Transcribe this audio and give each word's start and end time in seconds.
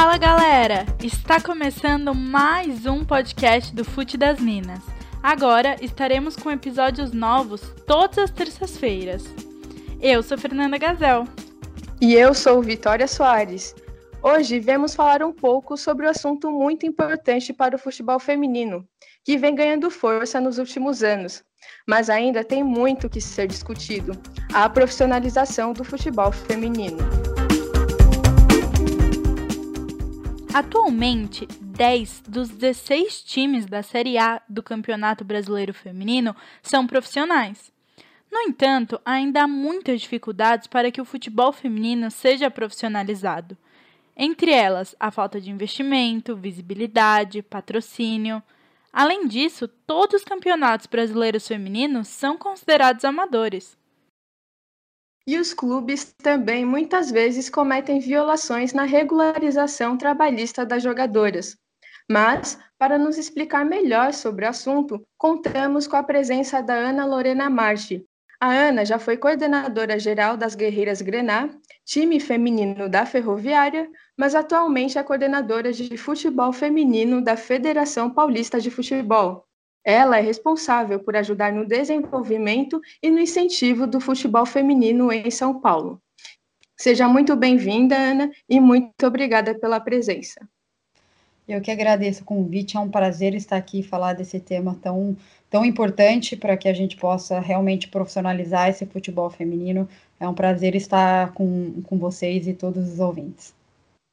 Fala 0.00 0.16
galera! 0.16 0.86
Está 1.04 1.38
começando 1.42 2.14
mais 2.14 2.86
um 2.86 3.04
podcast 3.04 3.74
do 3.74 3.84
Fute 3.84 4.16
das 4.16 4.40
Minas. 4.40 4.80
Agora 5.22 5.76
estaremos 5.78 6.36
com 6.36 6.50
episódios 6.50 7.12
novos 7.12 7.60
todas 7.86 8.16
as 8.16 8.30
terças-feiras. 8.30 9.26
Eu 10.00 10.22
sou 10.22 10.38
Fernanda 10.38 10.78
Gazel. 10.78 11.28
E 12.00 12.14
eu 12.14 12.32
sou 12.32 12.62
Vitória 12.62 13.06
Soares. 13.06 13.74
Hoje 14.22 14.58
vamos 14.58 14.94
falar 14.94 15.22
um 15.22 15.34
pouco 15.34 15.76
sobre 15.76 16.06
um 16.06 16.08
assunto 16.08 16.50
muito 16.50 16.86
importante 16.86 17.52
para 17.52 17.76
o 17.76 17.78
futebol 17.78 18.18
feminino, 18.18 18.88
que 19.22 19.36
vem 19.36 19.54
ganhando 19.54 19.90
força 19.90 20.40
nos 20.40 20.56
últimos 20.56 21.02
anos, 21.02 21.44
mas 21.86 22.08
ainda 22.08 22.42
tem 22.42 22.64
muito 22.64 23.10
que 23.10 23.20
ser 23.20 23.46
discutido: 23.46 24.12
a 24.54 24.66
profissionalização 24.66 25.74
do 25.74 25.84
futebol 25.84 26.32
feminino. 26.32 27.29
Atualmente, 30.52 31.46
10 31.46 32.24
dos 32.28 32.48
16 32.48 33.22
times 33.22 33.66
da 33.66 33.84
Série 33.84 34.18
A 34.18 34.42
do 34.48 34.64
Campeonato 34.64 35.24
Brasileiro 35.24 35.72
Feminino 35.72 36.34
são 36.60 36.88
profissionais. 36.88 37.72
No 38.30 38.40
entanto, 38.40 39.00
ainda 39.04 39.44
há 39.44 39.48
muitas 39.48 40.00
dificuldades 40.00 40.66
para 40.66 40.90
que 40.90 41.00
o 41.00 41.04
futebol 41.04 41.52
feminino 41.52 42.10
seja 42.10 42.50
profissionalizado. 42.50 43.56
Entre 44.16 44.50
elas, 44.50 44.94
a 44.98 45.12
falta 45.12 45.40
de 45.40 45.50
investimento, 45.50 46.36
visibilidade, 46.36 47.42
patrocínio. 47.42 48.42
Além 48.92 49.28
disso, 49.28 49.68
todos 49.68 50.20
os 50.20 50.24
campeonatos 50.24 50.88
brasileiros 50.88 51.46
femininos 51.46 52.08
são 52.08 52.36
considerados 52.36 53.04
amadores. 53.04 53.78
E 55.30 55.38
os 55.38 55.54
clubes 55.54 56.12
também 56.20 56.64
muitas 56.64 57.08
vezes 57.08 57.48
cometem 57.48 58.00
violações 58.00 58.72
na 58.72 58.82
regularização 58.82 59.96
trabalhista 59.96 60.66
das 60.66 60.82
jogadoras. 60.82 61.56
Mas, 62.10 62.58
para 62.76 62.98
nos 62.98 63.16
explicar 63.16 63.64
melhor 63.64 64.12
sobre 64.12 64.44
o 64.44 64.48
assunto, 64.48 65.00
contamos 65.16 65.86
com 65.86 65.94
a 65.94 66.02
presença 66.02 66.60
da 66.60 66.74
Ana 66.74 67.06
Lorena 67.06 67.48
Marchi. 67.48 68.04
A 68.40 68.48
Ana 68.48 68.84
já 68.84 68.98
foi 68.98 69.16
coordenadora 69.16 70.00
geral 70.00 70.36
das 70.36 70.56
Guerreiras 70.56 71.00
Grená, 71.00 71.48
time 71.84 72.18
feminino 72.18 72.88
da 72.88 73.06
Ferroviária, 73.06 73.88
mas 74.18 74.34
atualmente 74.34 74.98
é 74.98 75.02
coordenadora 75.04 75.72
de 75.72 75.96
futebol 75.96 76.52
feminino 76.52 77.22
da 77.22 77.36
Federação 77.36 78.10
Paulista 78.10 78.60
de 78.60 78.68
Futebol, 78.68 79.46
ela 79.84 80.18
é 80.18 80.20
responsável 80.20 81.00
por 81.00 81.16
ajudar 81.16 81.52
no 81.52 81.66
desenvolvimento 81.66 82.80
e 83.02 83.10
no 83.10 83.18
incentivo 83.18 83.86
do 83.86 84.00
futebol 84.00 84.44
feminino 84.46 85.12
em 85.12 85.30
São 85.30 85.60
Paulo. 85.60 86.00
Seja 86.76 87.06
muito 87.06 87.36
bem-vinda, 87.36 87.96
Ana, 87.96 88.30
e 88.48 88.58
muito 88.58 89.06
obrigada 89.06 89.54
pela 89.54 89.80
presença. 89.80 90.40
Eu 91.46 91.60
que 91.60 91.70
agradeço 91.70 92.22
o 92.22 92.24
convite, 92.24 92.76
é 92.76 92.80
um 92.80 92.88
prazer 92.88 93.34
estar 93.34 93.56
aqui 93.56 93.80
e 93.80 93.82
falar 93.82 94.12
desse 94.12 94.38
tema 94.38 94.78
tão, 94.80 95.16
tão 95.50 95.64
importante 95.64 96.36
para 96.36 96.56
que 96.56 96.68
a 96.68 96.72
gente 96.72 96.96
possa 96.96 97.40
realmente 97.40 97.88
profissionalizar 97.88 98.68
esse 98.68 98.86
futebol 98.86 99.28
feminino. 99.28 99.88
É 100.18 100.28
um 100.28 100.34
prazer 100.34 100.76
estar 100.76 101.32
com, 101.32 101.82
com 101.82 101.98
vocês 101.98 102.46
e 102.46 102.54
todos 102.54 102.88
os 102.88 103.00
ouvintes. 103.00 103.52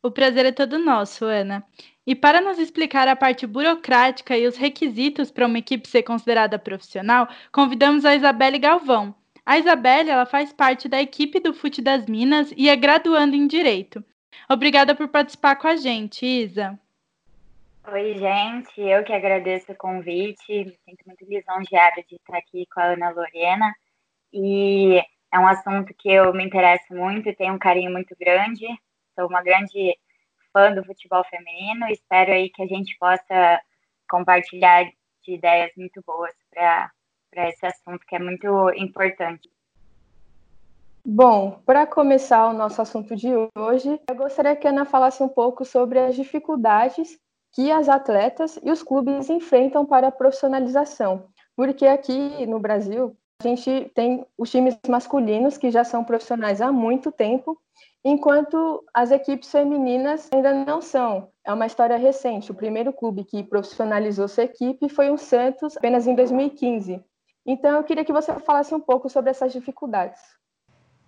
O 0.08 0.12
prazer 0.12 0.46
é 0.46 0.54
todo 0.54 0.80
nosso, 0.80 1.26
Ana. 1.26 1.62
E 2.06 2.16
para 2.16 2.40
nos 2.40 2.58
explicar 2.58 3.10
a 3.10 3.16
parte 3.18 3.46
burocrática 3.46 4.38
e 4.38 4.48
os 4.48 4.56
requisitos 4.56 5.30
para 5.30 5.46
uma 5.46 5.58
equipe 5.58 5.86
ser 5.86 6.02
considerada 6.04 6.58
profissional, 6.58 7.28
convidamos 7.52 8.06
a 8.06 8.16
Isabelle 8.16 8.58
Galvão. 8.58 9.14
A 9.46 9.58
Isabelle 9.58 10.10
ela 10.10 10.26
faz 10.26 10.54
parte 10.54 10.88
da 10.88 11.02
equipe 11.02 11.42
do 11.42 11.54
FUT 11.54 11.82
das 11.82 12.06
Minas 12.06 12.54
e 12.56 12.70
é 12.70 12.76
graduando 12.78 13.36
em 13.36 13.48
Direito. 13.48 14.02
Obrigada 14.50 14.96
por 14.96 15.10
participar 15.10 15.58
com 15.58 15.68
a 15.68 15.76
gente, 15.76 16.26
Isa. 16.26 16.80
Oi, 17.92 18.18
gente. 18.18 18.80
Eu 18.80 19.04
que 19.04 19.12
agradeço 19.12 19.74
o 19.74 19.76
convite. 19.76 20.64
Sinto 20.86 21.04
muito 21.06 21.26
lisonjeada 21.26 22.02
de 22.08 22.16
estar 22.16 22.38
aqui 22.38 22.66
com 22.74 22.80
a 22.80 22.94
Ana 22.94 23.10
Lorena. 23.10 23.76
E 24.32 25.04
é 25.34 25.38
um 25.38 25.46
assunto 25.46 25.94
que 25.94 26.10
eu 26.10 26.34
me 26.34 26.46
interesso 26.46 26.96
muito 26.96 27.28
e 27.28 27.36
tenho 27.36 27.56
um 27.56 27.60
carinho 27.60 27.92
muito 27.92 28.16
grande 28.18 28.66
sou 29.18 29.28
uma 29.28 29.42
grande 29.42 29.98
fã 30.54 30.72
do 30.74 30.84
futebol 30.84 31.24
feminino. 31.26 31.88
Espero 31.88 32.32
aí 32.32 32.50
que 32.50 32.62
a 32.62 32.68
gente 32.68 32.96
possa 33.00 33.62
compartilhar 34.10 34.86
de 35.24 35.34
ideias 35.34 35.72
muito 35.76 36.02
boas 36.06 36.34
para 36.52 36.92
esse 37.50 37.66
assunto 37.66 38.06
que 38.08 38.16
é 38.16 38.20
muito 38.20 38.72
importante. 38.76 39.50
Bom, 41.04 41.62
para 41.66 41.88
começar 41.88 42.48
o 42.48 42.54
nosso 42.54 42.82
assunto 42.82 43.16
de 43.16 43.30
hoje, 43.56 44.00
eu 44.10 44.16
gostaria 44.16 44.56
que 44.56 44.68
a 44.68 44.72
Ana 44.72 44.86
falasse 44.86 45.24
um 45.24 45.30
pouco 45.30 45.64
sobre 45.64 46.00
as 46.00 46.16
dificuldades 46.16 47.18
que 47.54 47.72
as 47.72 47.88
atletas 47.88 48.60
e 48.62 48.70
os 48.70 48.84
clubes 48.84 49.30
enfrentam 49.30 49.86
para 49.86 50.10
a 50.10 50.12
profissionalização. 50.12 51.30
Porque 51.56 51.88
aqui 51.88 52.46
no 52.46 52.60
Brasil, 52.60 53.18
a 53.40 53.48
gente 53.48 53.92
tem 53.94 54.26
os 54.36 54.50
times 54.50 54.78
masculinos 54.88 55.58
que 55.58 55.70
já 55.70 55.84
são 55.84 56.04
profissionais 56.04 56.60
há 56.60 56.72
muito 56.72 57.12
tempo 57.12 57.60
enquanto 58.04 58.84
as 58.94 59.12
equipes 59.12 59.52
femininas 59.52 60.28
ainda 60.34 60.54
não 60.66 60.82
são. 60.82 61.30
É 61.46 61.54
uma 61.54 61.66
história 61.68 61.98
recente. 61.98 62.52
O 62.52 62.56
primeiro 62.56 62.92
clube 62.92 63.24
que 63.24 63.44
profissionalizou 63.44 64.28
sua 64.28 64.46
equipe 64.46 64.90
foi 64.90 65.12
o 65.12 65.18
Santos, 65.18 65.78
apenas 65.78 66.08
em 66.08 66.16
2015. 66.16 67.04
Então, 67.46 67.78
eu 67.78 67.84
queria 67.84 68.04
que 68.04 68.14
você 68.14 68.34
falasse 68.40 68.74
um 68.74 68.80
pouco 68.80 69.08
sobre 69.10 69.30
essas 69.30 69.54
dificuldades. 69.54 70.20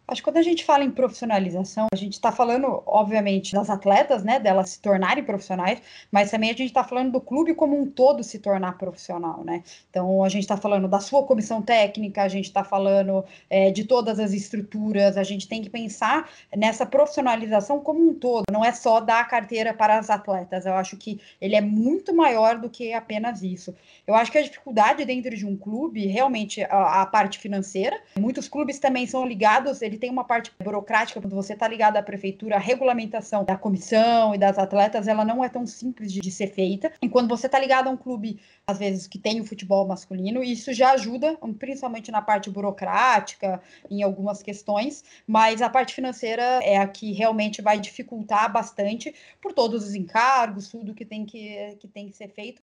Acho 0.09 0.21
que 0.21 0.23
quando 0.23 0.37
a 0.37 0.41
gente 0.41 0.65
fala 0.65 0.83
em 0.83 0.89
profissionalização, 0.89 1.85
a 1.93 1.95
gente 1.95 2.13
está 2.13 2.31
falando, 2.31 2.81
obviamente, 2.87 3.53
das 3.53 3.69
atletas, 3.69 4.23
né, 4.23 4.39
delas 4.39 4.71
se 4.71 4.81
tornarem 4.81 5.23
profissionais, 5.23 5.79
mas 6.11 6.31
também 6.31 6.49
a 6.49 6.53
gente 6.53 6.69
está 6.69 6.83
falando 6.83 7.11
do 7.11 7.21
clube 7.21 7.53
como 7.53 7.79
um 7.79 7.85
todo 7.85 8.23
se 8.23 8.39
tornar 8.39 8.75
profissional, 8.75 9.43
né? 9.43 9.63
Então 9.87 10.23
a 10.23 10.29
gente 10.29 10.41
está 10.41 10.57
falando 10.57 10.87
da 10.87 10.99
sua 10.99 11.23
comissão 11.23 11.61
técnica, 11.61 12.23
a 12.23 12.27
gente 12.27 12.45
está 12.45 12.63
falando 12.63 13.23
é, 13.49 13.69
de 13.69 13.83
todas 13.83 14.19
as 14.19 14.33
estruturas, 14.33 15.15
a 15.15 15.23
gente 15.23 15.47
tem 15.47 15.61
que 15.61 15.69
pensar 15.69 16.27
nessa 16.55 16.87
profissionalização 16.87 17.79
como 17.79 18.09
um 18.09 18.13
todo, 18.15 18.45
não 18.51 18.65
é 18.65 18.71
só 18.71 18.99
dar 18.99 19.19
a 19.19 19.25
carteira 19.25 19.75
para 19.75 19.99
as 19.99 20.09
atletas. 20.09 20.65
Eu 20.65 20.73
acho 20.73 20.97
que 20.97 21.21
ele 21.39 21.55
é 21.55 21.61
muito 21.61 22.15
maior 22.15 22.57
do 22.57 22.67
que 22.67 22.93
apenas 22.93 23.43
isso. 23.43 23.75
Eu 24.07 24.15
acho 24.15 24.31
que 24.31 24.39
a 24.39 24.41
dificuldade 24.41 25.05
dentro 25.05 25.35
de 25.35 25.45
um 25.45 25.55
clube, 25.55 26.07
realmente, 26.07 26.63
a, 26.63 27.03
a 27.03 27.05
parte 27.05 27.37
financeira, 27.37 27.95
muitos 28.17 28.49
clubes 28.49 28.79
também 28.79 29.05
são 29.05 29.23
ligados, 29.23 29.83
ele 29.83 29.98
tem 29.99 30.09
uma 30.09 30.23
parte 30.23 30.51
burocrática, 30.63 31.21
quando 31.21 31.35
você 31.35 31.53
está 31.53 31.67
ligado 31.67 31.97
à 31.97 32.01
prefeitura, 32.01 32.55
a 32.55 32.59
regulamentação 32.59 33.43
da 33.43 33.57
comissão 33.57 34.33
e 34.33 34.37
das 34.37 34.57
atletas, 34.57 35.07
ela 35.07 35.25
não 35.25 35.43
é 35.43 35.49
tão 35.49 35.65
simples 35.65 36.11
de, 36.11 36.21
de 36.21 36.31
ser 36.31 36.47
feita. 36.47 36.91
E 37.01 37.09
quando 37.09 37.29
você 37.29 37.45
está 37.45 37.59
ligado 37.59 37.87
a 37.87 37.91
um 37.91 37.97
clube, 37.97 38.39
às 38.65 38.79
vezes, 38.79 39.07
que 39.07 39.19
tem 39.19 39.39
o 39.41 39.45
futebol 39.45 39.85
masculino, 39.87 40.43
isso 40.43 40.73
já 40.73 40.91
ajuda, 40.91 41.37
principalmente 41.59 42.11
na 42.11 42.21
parte 42.21 42.49
burocrática, 42.49 43.61
em 43.89 44.01
algumas 44.01 44.41
questões, 44.41 45.03
mas 45.27 45.61
a 45.61 45.69
parte 45.69 45.93
financeira 45.93 46.43
é 46.63 46.77
a 46.77 46.87
que 46.87 47.11
realmente 47.11 47.61
vai 47.61 47.79
dificultar 47.79 48.51
bastante 48.51 49.13
por 49.41 49.53
todos 49.53 49.83
os 49.85 49.95
encargos, 49.95 50.69
tudo 50.69 50.93
que 50.93 51.05
tem 51.05 51.25
que, 51.25 51.75
que, 51.79 51.87
tem 51.87 52.09
que 52.09 52.15
ser 52.15 52.29
feito. 52.29 52.61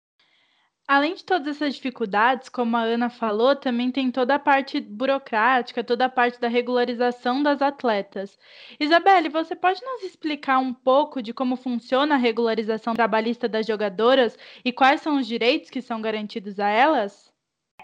Além 0.86 1.14
de 1.14 1.24
todas 1.24 1.48
essas 1.48 1.74
dificuldades, 1.74 2.50
como 2.50 2.76
a 2.76 2.82
Ana 2.82 3.08
falou, 3.08 3.56
também 3.56 3.90
tem 3.90 4.10
toda 4.10 4.34
a 4.34 4.38
parte 4.38 4.82
burocrática, 4.82 5.82
toda 5.82 6.04
a 6.04 6.10
parte 6.10 6.38
da 6.38 6.46
regularização 6.46 7.42
das 7.42 7.62
atletas. 7.62 8.38
Isabelle, 8.78 9.30
você 9.30 9.56
pode 9.56 9.82
nos 9.82 10.02
explicar 10.02 10.58
um 10.58 10.74
pouco 10.74 11.22
de 11.22 11.32
como 11.32 11.56
funciona 11.56 12.16
a 12.16 12.18
regularização 12.18 12.92
trabalhista 12.92 13.48
das 13.48 13.66
jogadoras 13.66 14.36
e 14.62 14.70
quais 14.70 15.00
são 15.00 15.16
os 15.16 15.26
direitos 15.26 15.70
que 15.70 15.80
são 15.80 16.02
garantidos 16.02 16.60
a 16.60 16.68
elas? 16.68 17.32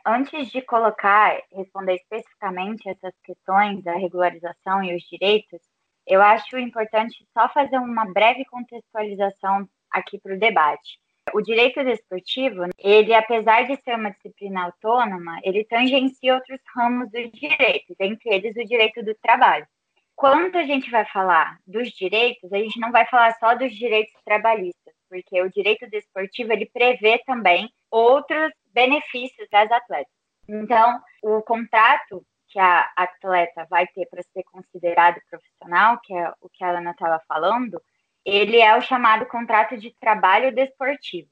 Antes 0.05 0.51
de 0.51 0.61
colocar, 0.61 1.41
responder 1.53 1.95
especificamente 1.95 2.87
essas 2.87 3.15
questões 3.25 3.83
da 3.83 3.95
regularização 3.95 4.85
e 4.85 4.95
os 4.95 5.03
direitos, 5.05 5.61
eu 6.07 6.21
acho 6.21 6.59
importante 6.59 7.27
só 7.33 7.49
fazer 7.49 7.79
uma 7.79 8.05
breve 8.13 8.45
contextualização 8.45 9.67
aqui 9.91 10.19
para 10.19 10.35
o 10.35 10.39
debate. 10.39 10.99
O 11.35 11.41
direito 11.41 11.83
desportivo, 11.85 12.65
ele, 12.79 13.15
apesar 13.15 13.63
de 13.67 13.77
ser 13.83 13.95
uma 13.95 14.11
disciplina 14.11 14.65
autônoma, 14.65 15.39
ele 15.43 15.65
tangencia 15.65 16.35
outros 16.35 16.61
ramos 16.75 17.11
do 17.11 17.31
direito, 17.31 17.95
dentre 17.99 18.31
eles 18.31 18.57
o 18.57 18.65
direito 18.67 19.03
do 19.03 19.15
trabalho. 19.17 19.67
Quando 20.15 20.57
a 20.57 20.65
gente 20.65 20.91
vai 20.91 21.05
falar 21.07 21.59
dos 21.67 21.91
direitos, 21.91 22.53
a 22.53 22.59
gente 22.59 22.79
não 22.79 22.93
vai 22.93 23.07
falar 23.07 23.33
só 23.39 23.55
dos 23.55 23.75
direitos 23.75 24.13
trabalhistas, 24.25 24.95
porque 25.09 25.41
o 25.41 25.51
direito 25.51 25.89
desportivo 25.89 26.53
ele 26.53 26.67
prevê 26.67 27.19
também 27.25 27.71
outros 27.91 28.53
benefícios 28.73 29.49
das 29.51 29.71
atletas. 29.71 30.13
Então, 30.49 31.01
o 31.23 31.41
contrato 31.43 32.23
que 32.49 32.59
a 32.59 32.91
atleta 32.97 33.67
vai 33.71 33.87
ter 33.87 34.07
para 34.07 34.23
ser 34.23 34.43
considerado 34.45 35.21
profissional, 35.31 35.99
que 36.03 36.13
é 36.13 36.33
o 36.41 36.49
que 36.49 36.65
a 36.65 36.71
Ana 36.71 36.91
estava 36.91 37.21
falando, 37.27 37.81
ele 38.25 38.61
é 38.61 38.77
o 38.77 38.83
chamado 38.83 39.27
contrato 39.27 39.77
de 39.77 39.95
trabalho 39.99 40.55
desportivo. 40.55 41.29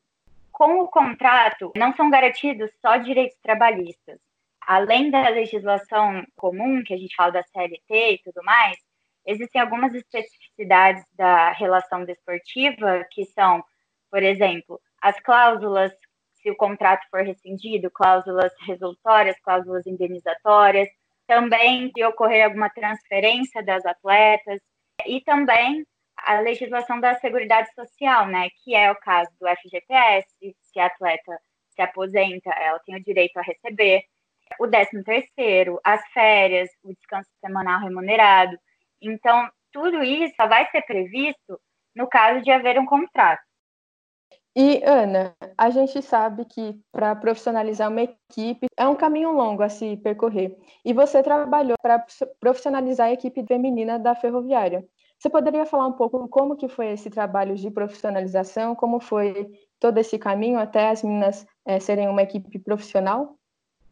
Com 0.50 0.80
o 0.80 0.88
contrato, 0.88 1.72
não 1.76 1.94
são 1.94 2.10
garantidos 2.10 2.70
só 2.80 2.96
direitos 2.96 3.38
trabalhistas. 3.42 4.18
Além 4.60 5.10
da 5.10 5.28
legislação 5.28 6.26
comum, 6.36 6.82
que 6.82 6.92
a 6.92 6.96
gente 6.96 7.14
fala 7.14 7.32
da 7.32 7.42
CLT 7.44 8.12
e 8.12 8.18
tudo 8.18 8.42
mais, 8.42 8.76
existem 9.24 9.60
algumas 9.60 9.94
especificidades 9.94 11.04
da 11.14 11.52
relação 11.52 12.04
desportiva 12.04 13.04
que 13.10 13.24
são, 13.26 13.62
por 14.10 14.22
exemplo, 14.22 14.80
as 15.00 15.18
cláusulas, 15.20 15.92
se 16.42 16.50
o 16.50 16.56
contrato 16.56 17.06
for 17.10 17.22
rescindido, 17.22 17.90
cláusulas 17.90 18.52
resolutórias, 18.66 19.38
cláusulas 19.40 19.86
indenizatórias, 19.86 20.88
também 21.26 21.92
se 21.94 22.04
ocorrer 22.04 22.44
alguma 22.44 22.70
transferência 22.70 23.62
das 23.62 23.84
atletas 23.84 24.60
e 25.06 25.20
também 25.20 25.84
a 26.24 26.40
legislação 26.40 27.00
da 27.00 27.18
Seguridade 27.18 27.72
Social, 27.74 28.26
né, 28.26 28.48
que 28.62 28.74
é 28.74 28.90
o 28.90 28.96
caso 28.96 29.30
do 29.40 29.46
FGTS, 29.48 30.26
se 30.62 30.80
a 30.80 30.86
atleta 30.86 31.38
se 31.70 31.82
aposenta, 31.82 32.50
ela 32.50 32.78
tem 32.80 32.96
o 32.96 33.02
direito 33.02 33.36
a 33.38 33.42
receber, 33.42 34.02
o 34.58 34.66
13 34.66 35.02
terceiro, 35.04 35.80
as 35.84 36.00
férias, 36.12 36.68
o 36.82 36.92
descanso 36.92 37.28
semanal 37.40 37.80
remunerado. 37.80 38.58
Então, 39.00 39.48
tudo 39.72 40.02
isso 40.02 40.34
só 40.36 40.48
vai 40.48 40.68
ser 40.70 40.82
previsto 40.82 41.60
no 41.94 42.08
caso 42.08 42.42
de 42.42 42.50
haver 42.50 42.78
um 42.78 42.86
contrato. 42.86 43.42
E, 44.56 44.82
Ana, 44.84 45.36
a 45.56 45.70
gente 45.70 46.02
sabe 46.02 46.44
que 46.44 46.80
para 46.90 47.14
profissionalizar 47.14 47.88
uma 47.88 48.02
equipe 48.02 48.66
é 48.76 48.88
um 48.88 48.96
caminho 48.96 49.30
longo 49.30 49.62
a 49.62 49.68
se 49.68 49.96
percorrer. 49.98 50.56
E 50.84 50.92
você 50.92 51.22
trabalhou 51.22 51.76
para 51.80 52.04
profissionalizar 52.40 53.06
a 53.06 53.12
equipe 53.12 53.46
feminina 53.46 54.00
da 54.00 54.16
Ferroviária. 54.16 54.84
Você 55.18 55.28
poderia 55.28 55.66
falar 55.66 55.86
um 55.86 55.92
pouco 55.92 56.28
como 56.28 56.56
que 56.56 56.68
foi 56.68 56.92
esse 56.92 57.10
trabalho 57.10 57.56
de 57.56 57.70
profissionalização, 57.70 58.74
como 58.74 59.00
foi 59.00 59.50
todo 59.80 59.98
esse 59.98 60.16
caminho 60.16 60.58
até 60.58 60.90
as 60.90 61.02
meninas 61.02 61.44
é, 61.66 61.80
serem 61.80 62.08
uma 62.08 62.22
equipe 62.22 62.58
profissional? 62.58 63.36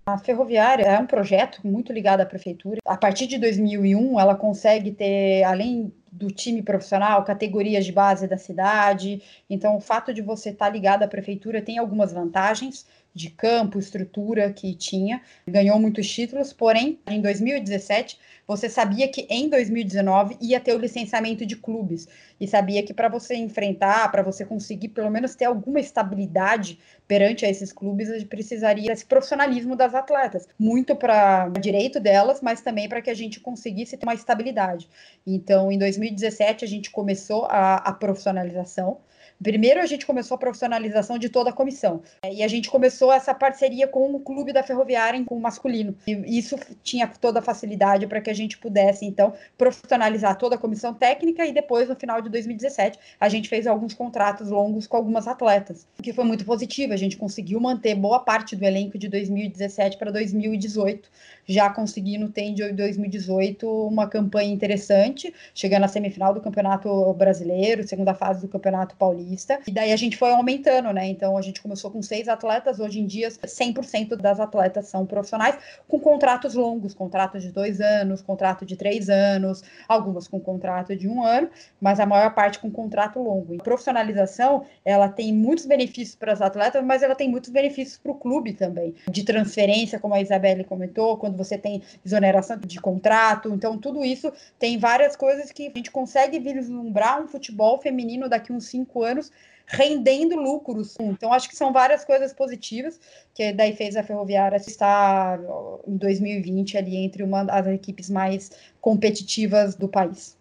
A 0.06 0.19
Ferroviária 0.19 0.84
é 0.84 0.99
um 1.00 1.06
projeto 1.06 1.67
muito 1.67 1.93
ligado 1.93 2.20
à 2.20 2.26
prefeitura. 2.26 2.78
A 2.84 2.96
partir 2.96 3.26
de 3.26 3.38
2001, 3.38 4.20
ela 4.20 4.37
consegue 4.37 4.93
ter, 4.93 5.43
além 5.43 5.93
do 6.11 6.29
time 6.29 6.62
profissional, 6.62 7.25
categorias 7.25 7.85
de 7.85 7.93
base 7.93 8.26
da 8.26 8.37
cidade. 8.37 9.23
Então, 9.49 9.76
o 9.76 9.81
fato 9.81 10.14
de 10.14 10.23
você 10.23 10.50
estar 10.50 10.69
ligado 10.69 11.03
à 11.03 11.08
prefeitura 11.08 11.61
tem 11.61 11.79
algumas 11.79 12.12
vantagens 12.12 12.87
de 13.17 13.31
campo, 13.31 13.79
estrutura 13.79 14.53
que 14.53 14.75
tinha, 14.75 15.23
ganhou 15.49 15.79
muitos 15.79 16.06
títulos, 16.06 16.53
porém, 16.53 17.00
em 17.06 17.23
2017, 17.23 18.19
você 18.47 18.69
sabia 18.69 19.08
que 19.08 19.26
em 19.31 19.49
2019 19.49 20.37
ia 20.38 20.61
ter 20.61 20.75
o 20.75 20.79
licenciamento 20.79 21.47
de 21.47 21.56
clubes 21.56 22.06
e 22.38 22.47
sabia 22.47 22.82
que 22.82 22.93
para 22.93 23.09
você 23.09 23.35
enfrentar, 23.35 24.12
para 24.12 24.23
você 24.23 24.44
conseguir 24.44 24.88
pelo 24.88 25.11
menos 25.11 25.35
ter 25.35 25.47
alguma 25.47 25.81
estabilidade 25.81 26.79
perante 27.09 27.47
a 27.47 27.49
esses 27.49 27.73
clubes, 27.73 28.11
a 28.11 28.19
gente 28.19 28.29
precisaria 28.29 28.88
desse 28.88 29.06
profissionalismo 29.06 29.75
das 29.75 29.94
atletas, 29.94 30.47
muito 30.59 30.94
para 30.94 31.49
direito 31.49 31.99
delas, 31.99 32.43
mas 32.43 32.61
também 32.61 32.87
para 32.87 33.00
que 33.00 33.09
a 33.09 33.14
gente 33.14 33.41
conseguisse 33.41 33.97
ter 33.97 34.05
uma 34.05 34.14
estabilidade. 34.14 34.88
Então, 35.26 35.73
em 35.73 35.79
2017 36.06 36.64
a 36.64 36.69
gente 36.69 36.91
começou 36.91 37.44
a, 37.47 37.76
a 37.76 37.93
profissionalização 37.93 39.00
Primeiro, 39.43 39.81
a 39.81 39.87
gente 39.87 40.06
começou 40.06 40.35
a 40.35 40.38
profissionalização 40.38 41.19
de 41.19 41.29
toda 41.29 41.50
a 41.50 41.53
comissão. 41.53 42.03
É, 42.23 42.33
e 42.33 42.43
a 42.43 42.49
gente 42.49 42.71
começou 42.71 43.12
essa 43.12 43.35
parceria 43.35 43.87
com 43.87 44.15
o 44.15 44.21
clube 44.21 44.53
da 44.53 44.62
Ferroviária, 44.62 45.23
com 45.25 45.37
o 45.37 45.41
masculino. 45.41 45.94
E 46.06 46.38
isso 46.38 46.56
tinha 46.83 47.06
toda 47.06 47.41
a 47.41 47.43
facilidade 47.43 48.06
para 48.06 48.21
que 48.21 48.31
a 48.31 48.35
gente 48.35 48.59
pudesse, 48.59 49.05
então, 49.05 49.35
profissionalizar 49.56 50.37
toda 50.38 50.55
a 50.55 50.59
comissão 50.59 50.94
técnica. 50.94 51.44
E 51.44 51.53
depois, 51.53 51.88
no 51.88 51.97
final 51.97 52.21
de 52.23 52.31
2017, 52.31 52.99
a 53.21 53.29
gente 53.29 53.49
fez 53.49 53.67
alguns 53.67 53.93
contratos 53.93 54.50
longos 54.50 54.87
com 54.87 54.97
algumas 54.97 55.29
atletas, 55.29 55.87
o 55.99 56.03
que 56.03 56.12
foi 56.12 56.25
muito 56.25 56.44
positivo. 56.44 56.93
A 56.93 56.97
gente 56.97 57.17
conseguiu 57.17 57.61
manter 57.61 57.94
boa 57.94 58.21
parte 58.21 58.56
do 58.56 58.65
elenco 58.65 58.99
de 58.99 59.09
2017 59.09 59.99
para 59.99 60.11
2018, 60.11 61.11
já 61.47 61.69
conseguindo 61.69 62.29
ter 62.31 62.43
em 62.43 62.55
2018 62.55 63.69
uma 63.87 64.09
campanha 64.09 64.53
interessante, 64.53 65.33
chegando 65.55 65.85
à 65.85 65.88
semifinal 65.88 66.33
do 66.33 66.41
Campeonato 66.41 67.12
Brasileiro, 67.15 67.87
segunda 67.87 68.15
fase 68.15 68.41
do 68.41 68.49
Campeonato 68.49 68.97
Paulista 68.97 69.25
paulista. 69.26 69.58
E 69.67 69.70
daí 69.70 69.93
a 69.93 69.96
gente 69.96 70.17
foi 70.17 70.31
aumentando, 70.31 70.93
né? 70.93 71.06
Então 71.06 71.37
a 71.37 71.43
gente 71.43 71.61
começou 71.61 71.90
com 71.90 72.00
seis 72.00 72.28
atletas, 72.28 72.78
hoje 72.78 73.00
em 73.00 73.06
dia 73.06 73.28
100% 73.28 74.17
das 74.17 74.38
atletas 74.38 74.87
são 74.87 75.05
profissionais, 75.05 75.58
com 75.88 75.99
contratos 75.99 76.55
longos, 76.55 76.94
contratos 76.94 77.43
de 77.43 77.50
dois 77.50 77.81
anos, 77.81 78.23
contrato 78.23 78.64
de 78.64 78.76
três 78.76 79.11
anos, 79.11 79.62
algumas 79.88 80.28
com 80.28 80.38
contrato 80.40 80.94
de 80.96 81.08
um 81.08 81.25
ano, 81.25 81.50
mas 81.81 81.99
a 81.99 82.06
maior 82.06 82.32
parte 82.34 82.58
com 82.58 82.70
contrato 82.70 83.19
longo. 83.19 83.55
E 83.55 83.58
profissionalização, 83.58 84.64
ela 84.84 85.08
tem 85.08 85.32
muitos 85.32 85.67
benefícios 85.67 86.14
para 86.14 86.32
as 86.32 86.40
atletas, 86.40 86.84
mas 86.84 87.02
ela 87.02 87.14
tem 87.14 87.28
muitos 87.28 87.50
benefícios 87.50 87.99
para 87.99 88.12
o 88.12 88.14
clube 88.14 88.52
também, 88.52 88.94
de 89.11 89.25
transferência, 89.25 89.99
como 89.99 90.14
a 90.14 90.20
Isabelle 90.20 90.64
comentou, 90.64 91.17
quando 91.17 91.37
você 91.37 91.58
tem 91.58 91.82
exoneração 92.05 92.58
de 92.58 92.81
contrato, 92.81 93.52
então 93.52 93.78
tudo 93.78 94.05
isso 94.05 94.32
tem 94.58 94.78
várias 94.78 95.17
coisas 95.17 95.50
que 95.50 95.67
a 95.69 95.73
gente 95.75 95.90
consegue 95.90 96.38
vislumbrar 96.38 97.23
um 97.23 97.26
futebol 97.26 97.81
feminino 97.81 98.28
daqui 98.28 98.52
uns 98.52 98.67
cinco 98.67 99.02
anos 99.02 99.16
anos 99.17 99.33
rendendo 99.69 100.37
lucros. 100.37 100.95
Então, 101.01 101.33
acho 101.33 101.49
que 101.49 101.57
são 101.57 101.73
várias 101.73 102.05
coisas 102.05 102.33
positivas 102.33 103.01
que 103.35 103.53
daí 103.53 103.75
fez 103.75 103.97
a 103.97 104.03
Ferroviária 104.03 104.57
estar 104.57 105.41
em 105.87 105.97
2020 105.97 106.79
ali 106.79 106.97
entre 106.97 107.23
uma 107.25 107.43
das 107.43 107.67
equipes 107.67 108.09
mais 108.09 108.51
competitivas 108.81 109.75
do 109.75 109.89
país. 109.89 110.39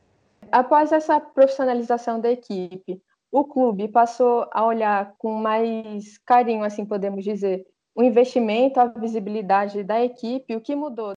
Após 0.51 0.91
essa 0.91 1.19
profissionalização 1.19 2.19
da 2.19 2.29
equipe, 2.29 3.01
o 3.31 3.43
clube 3.43 3.87
passou 3.87 4.47
a 4.51 4.63
olhar 4.63 5.15
com 5.17 5.33
mais 5.33 6.19
carinho, 6.19 6.63
assim 6.63 6.85
podemos 6.85 7.23
dizer, 7.23 7.65
o 7.95 8.03
investimento, 8.03 8.79
a 8.79 8.85
visibilidade 8.85 9.83
da 9.83 10.03
equipe, 10.03 10.55
o 10.55 10.61
que 10.61 10.75
mudou 10.75 11.14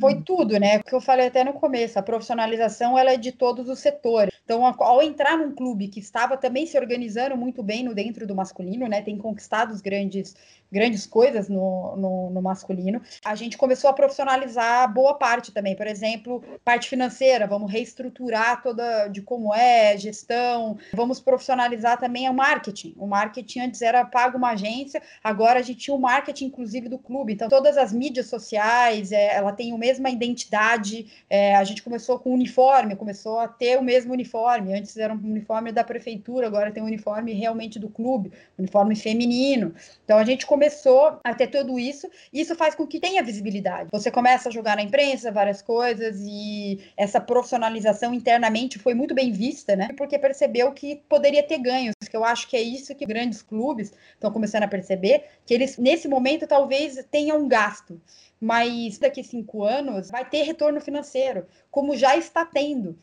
foi 0.00 0.20
tudo, 0.22 0.58
né? 0.58 0.78
O 0.78 0.82
que 0.82 0.94
eu 0.94 1.00
falei 1.00 1.28
até 1.28 1.44
no 1.44 1.52
começo, 1.52 1.98
a 1.98 2.02
profissionalização 2.02 2.98
ela 2.98 3.12
é 3.12 3.16
de 3.16 3.30
todos 3.30 3.68
os 3.68 3.78
setores. 3.78 4.34
Então, 4.44 4.64
ao 4.66 5.02
entrar 5.02 5.38
num 5.38 5.54
clube 5.54 5.88
que 5.88 6.00
estava 6.00 6.36
também 6.36 6.66
se 6.66 6.76
organizando 6.76 7.36
muito 7.36 7.62
bem 7.62 7.84
no 7.84 7.94
dentro 7.94 8.26
do 8.26 8.34
masculino, 8.34 8.86
né? 8.88 9.00
Tem 9.02 9.16
conquistado 9.16 9.74
grandes 9.82 10.34
grandes 10.74 11.06
coisas 11.06 11.48
no, 11.48 11.94
no, 11.96 12.30
no, 12.30 12.42
masculino. 12.42 13.00
A 13.24 13.36
gente 13.36 13.56
começou 13.56 13.88
a 13.88 13.92
profissionalizar 13.92 14.92
boa 14.92 15.14
parte 15.14 15.52
também, 15.52 15.76
por 15.76 15.86
exemplo, 15.86 16.42
parte 16.64 16.88
financeira, 16.88 17.46
vamos 17.46 17.70
reestruturar 17.70 18.60
toda 18.60 19.06
de 19.06 19.22
como 19.22 19.54
é, 19.54 19.96
gestão, 19.96 20.76
vamos 20.92 21.20
profissionalizar 21.20 22.00
também 22.00 22.28
o 22.28 22.34
marketing. 22.34 22.92
O 22.98 23.06
marketing 23.06 23.60
antes 23.60 23.82
era 23.82 24.04
pago 24.04 24.36
uma 24.36 24.50
agência, 24.50 25.00
agora 25.22 25.60
a 25.60 25.62
gente 25.62 25.78
tinha 25.78 25.96
o 25.96 26.00
marketing, 26.00 26.46
inclusive, 26.46 26.88
do 26.88 26.98
clube. 26.98 27.32
Então, 27.32 27.48
todas 27.48 27.76
as 27.76 27.92
mídias 27.92 28.26
sociais, 28.26 29.12
é, 29.12 29.36
ela 29.36 29.52
tem 29.52 29.70
a 29.70 29.74
mesma 29.84 30.08
identidade. 30.08 31.06
É, 31.28 31.54
a 31.54 31.64
gente 31.64 31.82
começou 31.82 32.18
com 32.18 32.32
uniforme, 32.32 32.96
começou 32.96 33.38
a 33.38 33.46
ter 33.46 33.78
o 33.78 33.82
mesmo 33.82 34.12
uniforme. 34.12 34.72
Antes 34.72 34.96
era 34.96 35.12
um 35.12 35.18
uniforme 35.18 35.70
da 35.72 35.84
prefeitura, 35.84 36.46
agora 36.46 36.72
tem 36.72 36.82
um 36.82 36.86
uniforme 36.86 37.32
realmente 37.34 37.78
do 37.78 37.88
clube, 37.88 38.32
uniforme 38.58 38.96
feminino. 38.96 39.74
Então, 40.04 40.16
a 40.18 40.24
gente 40.24 40.46
começou 40.46 41.18
a 41.22 41.34
ter 41.34 41.48
tudo 41.48 41.78
isso, 41.78 42.08
e 42.32 42.40
isso 42.40 42.54
faz 42.54 42.74
com 42.74 42.86
que 42.86 42.98
tenha 42.98 43.22
visibilidade. 43.22 43.90
Você 43.92 44.10
começa 44.10 44.48
a 44.48 44.52
jogar 44.52 44.76
na 44.76 44.82
imprensa 44.82 45.30
várias 45.30 45.60
coisas, 45.60 46.20
e 46.20 46.80
essa 46.96 47.20
profissionalização 47.20 48.14
internamente 48.14 48.78
foi 48.78 48.94
muito 48.94 49.14
bem 49.14 49.32
vista, 49.32 49.76
né? 49.76 49.88
Porque 49.96 50.18
percebeu 50.18 50.72
que 50.72 51.02
poderia 51.08 51.42
ter 51.42 51.58
ganhos, 51.58 51.93
que 52.14 52.16
eu 52.16 52.24
acho 52.24 52.48
que 52.48 52.56
é 52.56 52.62
isso 52.62 52.94
que 52.94 53.04
grandes 53.04 53.42
clubes 53.42 53.92
estão 54.12 54.30
começando 54.30 54.62
a 54.62 54.68
perceber, 54.68 55.24
que 55.44 55.52
eles, 55.52 55.76
nesse 55.76 56.06
momento, 56.06 56.46
talvez 56.46 57.04
tenham 57.10 57.38
um 57.38 57.48
gasto 57.48 58.00
mas 58.40 58.98
daqui 58.98 59.20
a 59.20 59.24
cinco 59.24 59.64
anos 59.64 60.10
vai 60.10 60.22
ter 60.22 60.42
retorno 60.42 60.78
financeiro, 60.78 61.46
como 61.70 61.96
já 61.96 62.14
está 62.14 62.44
tendo. 62.44 62.98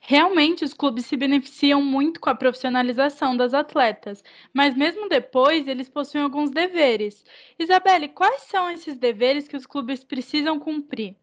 Realmente, 0.00 0.64
os 0.64 0.72
clubes 0.72 1.04
se 1.04 1.16
beneficiam 1.18 1.82
muito 1.82 2.18
com 2.18 2.30
a 2.30 2.34
profissionalização 2.34 3.36
das 3.36 3.52
atletas, 3.52 4.22
mas 4.54 4.74
mesmo 4.74 5.08
depois, 5.08 5.68
eles 5.68 5.90
possuem 5.90 6.24
alguns 6.24 6.50
deveres. 6.50 7.24
Isabelle, 7.58 8.08
quais 8.08 8.42
são 8.42 8.70
esses 8.70 8.96
deveres 8.96 9.46
que 9.46 9.56
os 9.56 9.66
clubes 9.66 10.02
precisam 10.02 10.58
cumprir? 10.58 11.14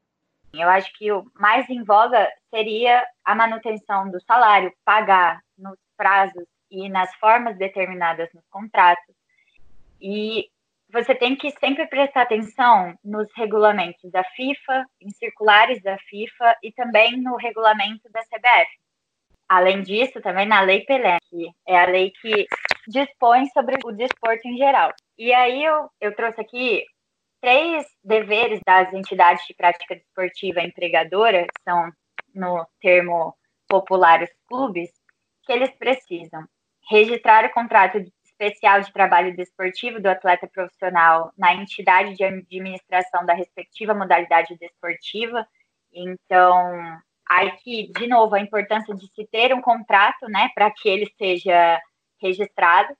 Eu 0.53 0.70
acho 0.70 0.91
que 0.98 1.12
o 1.12 1.25
mais 1.34 1.68
em 1.70 1.84
voga 1.84 2.27
seria 2.53 3.03
a 3.24 3.34
manutenção 3.34 4.12
do 4.12 4.22
salário, 4.22 4.72
pagar 4.86 5.41
nos 5.58 5.77
prazos 5.96 6.46
e 6.71 6.89
nas 6.89 7.13
formas 7.15 7.57
determinadas 7.57 8.29
nos 8.33 8.47
contratos. 8.49 9.13
E 10.01 10.49
você 10.91 11.13
tem 11.13 11.35
que 11.35 11.51
sempre 11.51 11.85
prestar 11.87 12.23
atenção 12.23 12.97
nos 13.03 13.27
regulamentos 13.35 14.11
da 14.11 14.23
FIFA, 14.23 14.85
em 14.99 15.09
circulares 15.11 15.81
da 15.83 15.97
FIFA 16.09 16.55
e 16.63 16.71
também 16.71 17.21
no 17.21 17.35
regulamento 17.35 18.09
da 18.11 18.21
CBF. 18.21 18.71
Além 19.47 19.81
disso, 19.81 20.21
também 20.21 20.47
na 20.47 20.61
Lei 20.61 20.81
Pelé, 20.85 21.17
que 21.29 21.51
é 21.67 21.77
a 21.77 21.85
lei 21.85 22.11
que 22.21 22.47
dispõe 22.87 23.45
sobre 23.49 23.77
o 23.83 23.91
desporto 23.91 24.47
em 24.47 24.57
geral. 24.57 24.93
E 25.17 25.33
aí 25.33 25.63
eu, 25.63 25.89
eu 25.99 26.15
trouxe 26.15 26.39
aqui 26.39 26.85
três 27.41 27.85
deveres 28.03 28.59
das 28.65 28.93
entidades 28.93 29.45
de 29.45 29.53
prática 29.53 29.95
desportiva 29.95 30.61
empregadora, 30.61 31.43
que 31.43 31.63
são 31.63 31.91
no 32.33 32.65
termo 32.79 33.35
popular 33.67 34.21
os 34.21 34.29
clubes, 34.47 34.89
que 35.43 35.51
eles 35.51 35.71
precisam 35.71 36.45
registrar 36.89 37.45
o 37.45 37.53
contrato 37.53 37.97
especial 38.23 38.81
de 38.81 38.91
trabalho 38.91 39.35
desportivo 39.35 40.01
do 40.01 40.07
atleta 40.07 40.47
profissional 40.47 41.31
na 41.38 41.53
entidade 41.53 42.15
de 42.15 42.23
administração 42.23 43.25
da 43.25 43.33
respectiva 43.33 43.93
modalidade 43.93 44.57
desportiva. 44.57 45.47
Então, 45.93 47.01
Aí 47.31 47.50
que, 47.63 47.89
de 47.97 48.07
novo, 48.07 48.35
a 48.35 48.41
importância 48.41 48.93
de 48.93 49.07
se 49.15 49.25
ter 49.27 49.53
um 49.53 49.61
contrato, 49.61 50.27
né, 50.27 50.50
para 50.53 50.69
que 50.69 50.89
ele 50.89 51.09
seja 51.17 51.81
registrado, 52.21 52.93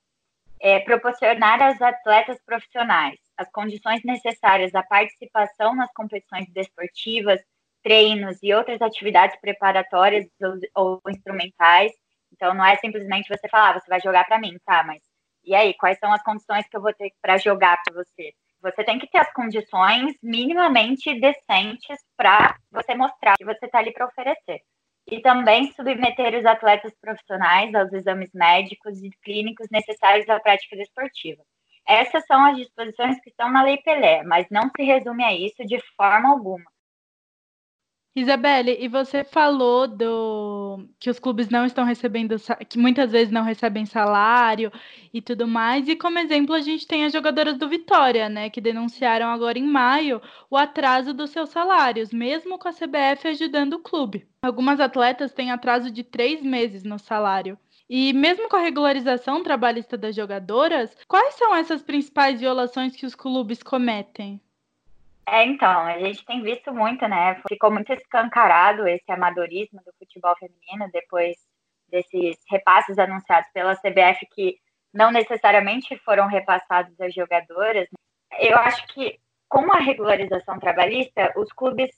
é, 0.58 0.80
proporcionar 0.80 1.62
aos 1.62 1.80
atletas 1.82 2.38
profissionais 2.46 3.18
as 3.36 3.50
condições 3.50 4.02
necessárias 4.04 4.74
à 4.74 4.82
participação 4.82 5.74
nas 5.74 5.92
competições 5.92 6.48
desportivas, 6.50 7.40
treinos 7.82 8.38
e 8.42 8.54
outras 8.54 8.80
atividades 8.80 9.38
preparatórias 9.38 10.26
ou, 10.74 10.96
ou 11.02 11.10
instrumentais. 11.10 11.92
Então, 12.32 12.54
não 12.54 12.64
é 12.64 12.76
simplesmente 12.76 13.28
você 13.28 13.48
falar, 13.48 13.70
ah, 13.70 13.80
você 13.80 13.88
vai 13.88 14.00
jogar 14.00 14.24
para 14.24 14.38
mim, 14.38 14.56
tá? 14.64 14.82
Mas 14.82 15.02
e 15.44 15.54
aí, 15.54 15.74
quais 15.74 15.98
são 15.98 16.12
as 16.12 16.22
condições 16.22 16.68
que 16.68 16.76
eu 16.76 16.80
vou 16.80 16.92
ter 16.94 17.12
para 17.20 17.36
jogar 17.36 17.76
para 17.82 17.94
você? 17.94 18.32
Você 18.62 18.84
tem 18.84 18.98
que 18.98 19.08
ter 19.08 19.18
as 19.18 19.32
condições 19.32 20.14
minimamente 20.22 21.18
decentes 21.18 21.98
para 22.16 22.56
você 22.70 22.94
mostrar 22.94 23.34
que 23.36 23.44
você 23.44 23.66
está 23.66 23.78
ali 23.78 23.92
para 23.92 24.06
oferecer. 24.06 24.60
E 25.10 25.20
também 25.20 25.72
submeter 25.72 26.38
os 26.38 26.46
atletas 26.46 26.94
profissionais 27.00 27.74
aos 27.74 27.92
exames 27.92 28.30
médicos 28.32 29.02
e 29.02 29.10
clínicos 29.24 29.66
necessários 29.70 30.28
à 30.28 30.38
prática 30.38 30.76
desportiva. 30.76 31.42
Essas 31.88 32.24
são 32.26 32.44
as 32.46 32.56
disposições 32.56 33.20
que 33.20 33.30
estão 33.30 33.50
na 33.50 33.64
Lei 33.64 33.78
Pelé, 33.78 34.22
mas 34.22 34.46
não 34.48 34.70
se 34.70 34.84
resume 34.84 35.24
a 35.24 35.34
isso 35.34 35.64
de 35.66 35.80
forma 35.96 36.30
alguma. 36.30 36.70
Isabelle, 38.14 38.76
e 38.78 38.88
você 38.88 39.24
falou 39.24 39.88
do 39.88 40.86
que 41.00 41.08
os 41.08 41.18
clubes 41.18 41.48
não 41.48 41.64
estão 41.64 41.84
recebendo, 41.84 42.36
que 42.68 42.78
muitas 42.78 43.10
vezes 43.10 43.32
não 43.32 43.42
recebem 43.42 43.86
salário 43.86 44.70
e 45.14 45.22
tudo 45.22 45.48
mais. 45.48 45.88
E 45.88 45.96
como 45.96 46.18
exemplo, 46.18 46.54
a 46.54 46.60
gente 46.60 46.86
tem 46.86 47.06
as 47.06 47.12
jogadoras 47.12 47.56
do 47.56 47.68
Vitória, 47.68 48.28
né, 48.28 48.50
que 48.50 48.60
denunciaram 48.60 49.28
agora 49.28 49.58
em 49.58 49.66
maio 49.66 50.20
o 50.50 50.58
atraso 50.58 51.14
dos 51.14 51.30
seus 51.30 51.48
salários, 51.48 52.12
mesmo 52.12 52.58
com 52.58 52.68
a 52.68 52.72
CBF 52.72 53.28
ajudando 53.28 53.74
o 53.74 53.82
clube. 53.82 54.26
Algumas 54.42 54.78
atletas 54.78 55.32
têm 55.32 55.50
atraso 55.50 55.90
de 55.90 56.04
três 56.04 56.42
meses 56.42 56.84
no 56.84 56.98
salário. 56.98 57.58
E 57.88 58.12
mesmo 58.12 58.48
com 58.48 58.56
a 58.56 58.60
regularização 58.60 59.42
trabalhista 59.42 59.96
das 59.96 60.14
jogadoras, 60.14 60.94
quais 61.08 61.34
são 61.34 61.54
essas 61.54 61.82
principais 61.82 62.40
violações 62.40 62.94
que 62.94 63.06
os 63.06 63.14
clubes 63.14 63.62
cometem? 63.62 64.40
É, 65.32 65.46
então, 65.46 65.86
a 65.86 65.98
gente 65.98 66.22
tem 66.26 66.42
visto 66.42 66.74
muito, 66.74 67.08
né? 67.08 67.40
Ficou 67.48 67.70
muito 67.70 67.90
escancarado 67.90 68.86
esse 68.86 69.10
amadorismo 69.10 69.80
do 69.82 69.90
futebol 69.98 70.36
feminino 70.36 70.90
depois 70.92 71.38
desses 71.88 72.36
repasses 72.50 72.98
anunciados 72.98 73.48
pela 73.50 73.74
CBF 73.74 74.26
que 74.30 74.58
não 74.92 75.10
necessariamente 75.10 75.96
foram 76.00 76.26
repassados 76.26 77.00
às 77.00 77.14
jogadoras. 77.14 77.88
Eu 78.40 78.58
acho 78.58 78.86
que 78.88 79.18
com 79.48 79.72
a 79.72 79.78
regularização 79.78 80.58
trabalhista, 80.58 81.32
os 81.34 81.50
clubes 81.50 81.90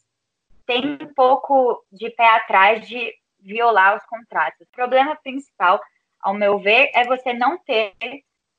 têm 0.64 0.96
um 1.02 1.12
pouco 1.12 1.84
de 1.90 2.10
pé 2.10 2.36
atrás 2.36 2.86
de 2.86 3.12
violar 3.40 3.96
os 3.96 4.06
contratos. 4.06 4.60
O 4.60 4.70
problema 4.70 5.16
principal, 5.16 5.80
ao 6.20 6.34
meu 6.34 6.60
ver, 6.60 6.88
é 6.94 7.02
você 7.02 7.32
não 7.32 7.58
ter 7.58 7.94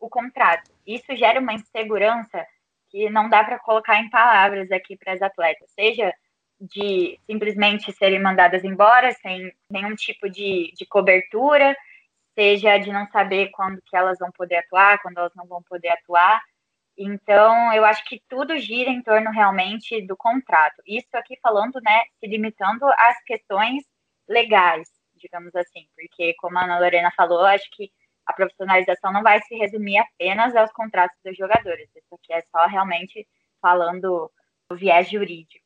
o 0.01 0.09
contrato. 0.09 0.69
Isso 0.85 1.15
gera 1.15 1.39
uma 1.39 1.53
insegurança 1.53 2.45
que 2.95 3.09
não 3.09 3.27
dá 3.27 3.43
para 3.43 3.59
colocar 3.59 3.99
em 3.99 4.09
palavras 4.09 4.71
aqui 4.71 4.95
para 4.95 5.11
as 5.11 5.21
atletas, 5.21 5.69
seja 5.71 6.13
de 6.57 7.19
simplesmente 7.25 7.91
serem 7.91 8.21
mandadas 8.21 8.63
embora 8.63 9.11
sem 9.11 9.51
nenhum 9.69 9.93
tipo 9.95 10.29
de, 10.29 10.71
de 10.73 10.85
cobertura, 10.85 11.75
seja 12.33 12.77
de 12.77 12.93
não 12.93 13.05
saber 13.07 13.49
quando 13.51 13.81
que 13.81 13.97
elas 13.97 14.17
vão 14.17 14.31
poder 14.31 14.59
atuar, 14.59 15.01
quando 15.01 15.17
elas 15.17 15.35
não 15.35 15.45
vão 15.45 15.61
poder 15.63 15.89
atuar. 15.89 16.41
Então, 16.97 17.73
eu 17.73 17.83
acho 17.83 18.05
que 18.05 18.23
tudo 18.29 18.57
gira 18.57 18.89
em 18.89 19.01
torno 19.01 19.29
realmente 19.29 20.01
do 20.07 20.15
contrato. 20.15 20.81
Isso 20.87 21.09
aqui 21.15 21.37
falando, 21.43 21.81
né, 21.81 22.03
se 22.17 22.27
limitando 22.27 22.85
às 22.97 23.21
questões 23.25 23.83
legais, 24.25 24.87
digamos 25.15 25.53
assim, 25.53 25.85
porque 25.93 26.33
como 26.35 26.57
a 26.57 26.63
Ana 26.63 26.79
Lorena 26.79 27.11
falou, 27.11 27.43
acho 27.45 27.69
que 27.71 27.91
a 28.25 28.33
profissionalização 28.33 29.11
não 29.13 29.23
vai 29.23 29.41
se 29.41 29.55
resumir 29.55 29.97
apenas 29.97 30.55
aos 30.55 30.71
contratos 30.71 31.17
dos 31.23 31.37
jogadores. 31.37 31.89
Isso 31.95 32.15
aqui 32.15 32.33
é 32.33 32.41
só 32.51 32.65
realmente 32.65 33.27
falando 33.61 34.31
do 34.69 34.75
viés 34.75 35.09
jurídico. 35.09 35.65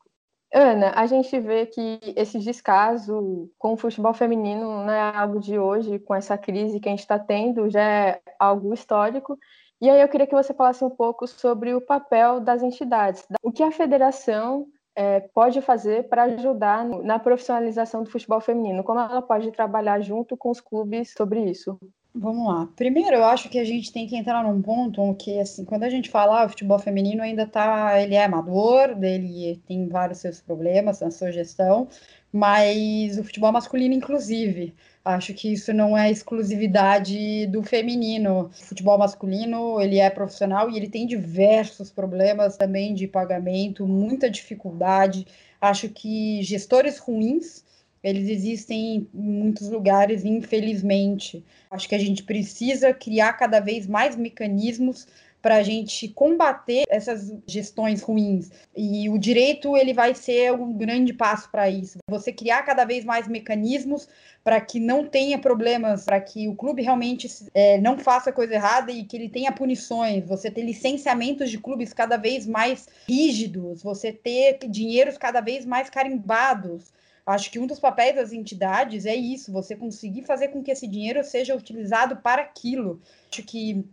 Ana, 0.52 0.94
a 0.96 1.06
gente 1.06 1.40
vê 1.40 1.68
que 1.68 2.00
esse 2.16 2.40
descaso 2.40 3.52
com 3.58 3.74
o 3.74 3.78
futebol 3.78 4.14
feminino 4.14 4.84
não 4.84 4.92
é 4.92 5.16
algo 5.16 5.40
de 5.40 5.60
hoje, 5.60 6.00
com 6.00 6.16
essa 6.16 6.38
crise 6.38 6.80
que 6.80 6.90
a 6.90 6.92
gente 6.92 7.02
está 7.02 7.20
tendo, 7.20 7.70
já 7.70 7.82
é 7.82 8.22
algo 8.40 8.74
histórico. 8.74 9.38
E 9.80 9.90
aí 9.90 10.02
eu 10.02 10.10
queria 10.10 10.26
que 10.26 10.36
você 10.36 10.54
falasse 10.54 10.84
um 10.84 10.90
pouco 10.90 11.28
sobre 11.28 11.74
o 11.74 11.80
papel 11.80 12.40
das 12.40 12.64
entidades. 12.64 13.26
O 13.44 13.52
que 13.52 13.62
a 13.62 13.72
federação 13.72 14.66
é, 14.96 15.22
pode 15.34 15.62
fazer 15.62 16.10
para 16.10 16.24
ajudar 16.24 16.84
na 16.84 17.20
profissionalização 17.20 18.04
do 18.04 18.10
futebol 18.10 18.42
feminino? 18.42 18.84
Como 18.84 19.00
ela 19.00 19.22
pode 19.22 19.52
trabalhar 19.52 20.02
junto 20.02 20.36
com 20.36 20.50
os 20.50 20.60
clubes 20.60 21.14
sobre 21.14 21.44
isso? 21.44 21.80
Vamos 22.22 22.48
lá. 22.50 22.68
Primeiro, 22.76 23.16
eu 23.16 23.24
acho 23.24 23.48
que 23.48 23.58
a 23.58 23.64
gente 23.64 23.94
tem 23.94 24.06
que 24.06 24.14
entrar 24.14 24.44
num 24.44 24.62
ponto 24.62 25.16
que, 25.16 25.40
assim, 25.40 25.64
quando 25.64 25.84
a 25.84 25.90
gente 25.90 26.10
fala 26.10 26.42
ah, 26.42 26.46
o 26.46 26.50
futebol 26.50 26.78
feminino 26.78 27.24
ainda 27.24 27.48
tá, 27.48 28.02
ele 28.02 28.14
é 28.14 28.26
amador, 28.26 28.90
ele 29.02 29.56
tem 29.66 29.88
vários 29.88 30.20
seus 30.20 30.42
problemas 30.42 31.00
na 31.00 31.12
sua 31.12 31.32
gestão, 31.32 31.88
mas 32.30 33.18
o 33.18 33.24
futebol 33.24 33.54
masculino, 33.54 33.94
inclusive, 33.94 34.76
acho 35.06 35.34
que 35.34 35.54
isso 35.54 35.72
não 35.72 35.98
é 35.98 36.12
exclusividade 36.12 37.48
do 37.48 37.64
feminino. 37.64 38.48
O 38.48 38.50
futebol 38.66 38.98
masculino, 38.98 39.80
ele 39.80 39.98
é 39.98 40.10
profissional 40.10 40.70
e 40.70 40.76
ele 40.76 40.90
tem 40.90 41.08
diversos 41.08 41.90
problemas 41.90 42.58
também 42.58 42.94
de 42.94 43.08
pagamento, 43.08 43.88
muita 43.88 44.30
dificuldade. 44.30 45.26
Acho 45.62 45.88
que 45.88 46.44
gestores 46.44 46.98
ruins 46.98 47.64
eles 48.04 48.30
existem 48.30 48.96
em 48.96 49.10
muitos 49.14 49.70
lugares, 49.70 50.24
infelizmente. 50.24 51.44
Acho 51.70 51.88
que 51.88 51.96
a 51.96 52.00
gente 52.00 52.24
precisa 52.24 52.94
criar 52.94 53.34
cada 53.34 53.60
vez 53.60 53.88
mais 53.88 54.16
mecanismos 54.16 55.08
para 55.42 55.56
a 55.56 55.64
gente 55.64 56.08
combater 56.10 56.84
essas 56.90 57.34
gestões 57.48 58.02
ruins. 58.02 58.52
E 58.76 59.10
o 59.10 59.18
direito 59.18 59.76
ele 59.76 59.94
vai 59.94 60.14
ser 60.14 60.54
um 60.54 60.74
grande 60.74 61.14
passo 61.14 61.50
para 61.50 61.70
isso. 61.70 61.98
Você 62.10 62.32
criar 62.32 62.64
cada 62.64 62.84
vez 62.86 63.06
mais 63.06 63.28
mecanismos 63.28 64.08
para 64.44 64.60
que 64.60 64.80
não 64.80 65.06
tenha 65.06 65.38
problemas, 65.38 66.06
para 66.06 66.20
que 66.20 66.48
o 66.48 66.56
clube 66.56 66.82
realmente 66.82 67.28
é, 67.54 67.80
não 67.80 67.98
faça 67.98 68.32
coisa 68.32 68.56
errada 68.56 68.92
e 68.92 69.04
que 69.04 69.16
ele 69.16 69.30
tenha 69.30 69.52
punições. 69.52 70.26
Você 70.26 70.52
ter 70.52 70.64
licenciamentos 70.64 71.50
de 71.50 71.58
clubes 71.58 71.94
cada 71.94 72.18
vez 72.18 72.46
mais 72.46 72.88
rígidos, 73.08 73.82
você 73.82 74.12
ter 74.12 74.60
dinheiros 74.68 75.18
cada 75.18 75.42
vez 75.42 75.66
mais 75.66 75.90
carimbados. 75.90 76.92
Acho 77.30 77.52
que 77.52 77.60
um 77.60 77.68
dos 77.68 77.80
papéis 77.80 78.16
das 78.16 78.34
entidades 78.34 79.06
é 79.06 79.16
isso, 79.16 79.52
você 79.52 79.76
conseguir 79.76 80.24
fazer 80.24 80.48
com 80.48 80.64
que 80.64 80.72
esse 80.72 80.88
dinheiro 80.88 81.24
seja 81.24 81.56
utilizado 81.56 82.18
para 82.18 82.42
aquilo. 82.42 83.00
Acho 83.32 83.44
que 83.44 83.86